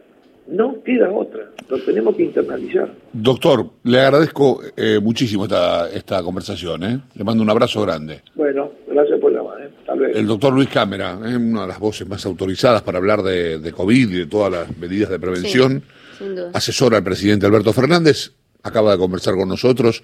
No 0.47 0.83
queda 0.83 1.09
otra, 1.09 1.49
lo 1.69 1.79
tenemos 1.79 2.15
que 2.15 2.23
internalizar. 2.23 2.91
Doctor, 3.13 3.65
le 3.83 3.99
agradezco 3.99 4.61
eh, 4.75 4.99
muchísimo 5.01 5.45
esta, 5.45 5.89
esta 5.89 6.21
conversación, 6.21 6.83
¿eh? 6.83 6.99
le 7.15 7.23
mando 7.23 7.43
un 7.43 7.49
abrazo 7.49 7.81
grande. 7.81 8.21
Bueno, 8.35 8.71
gracias 8.87 9.19
por 9.19 9.31
llamar. 9.31 9.61
¿eh? 9.61 10.11
El 10.13 10.27
doctor 10.27 10.53
Luis 10.53 10.67
Cámara, 10.67 11.17
¿eh? 11.25 11.37
una 11.37 11.61
de 11.61 11.67
las 11.67 11.79
voces 11.79 12.07
más 12.07 12.25
autorizadas 12.25 12.81
para 12.81 12.97
hablar 12.97 13.23
de, 13.23 13.59
de 13.59 13.71
COVID 13.71 14.09
y 14.09 14.17
de 14.19 14.25
todas 14.25 14.51
las 14.51 14.77
medidas 14.77 15.09
de 15.09 15.19
prevención, 15.19 15.83
asesora 16.53 16.97
al 16.97 17.03
presidente 17.03 17.45
Alberto 17.45 17.71
Fernández, 17.71 18.33
acaba 18.63 18.91
de 18.91 18.97
conversar 18.97 19.35
con 19.35 19.47
nosotros. 19.47 20.03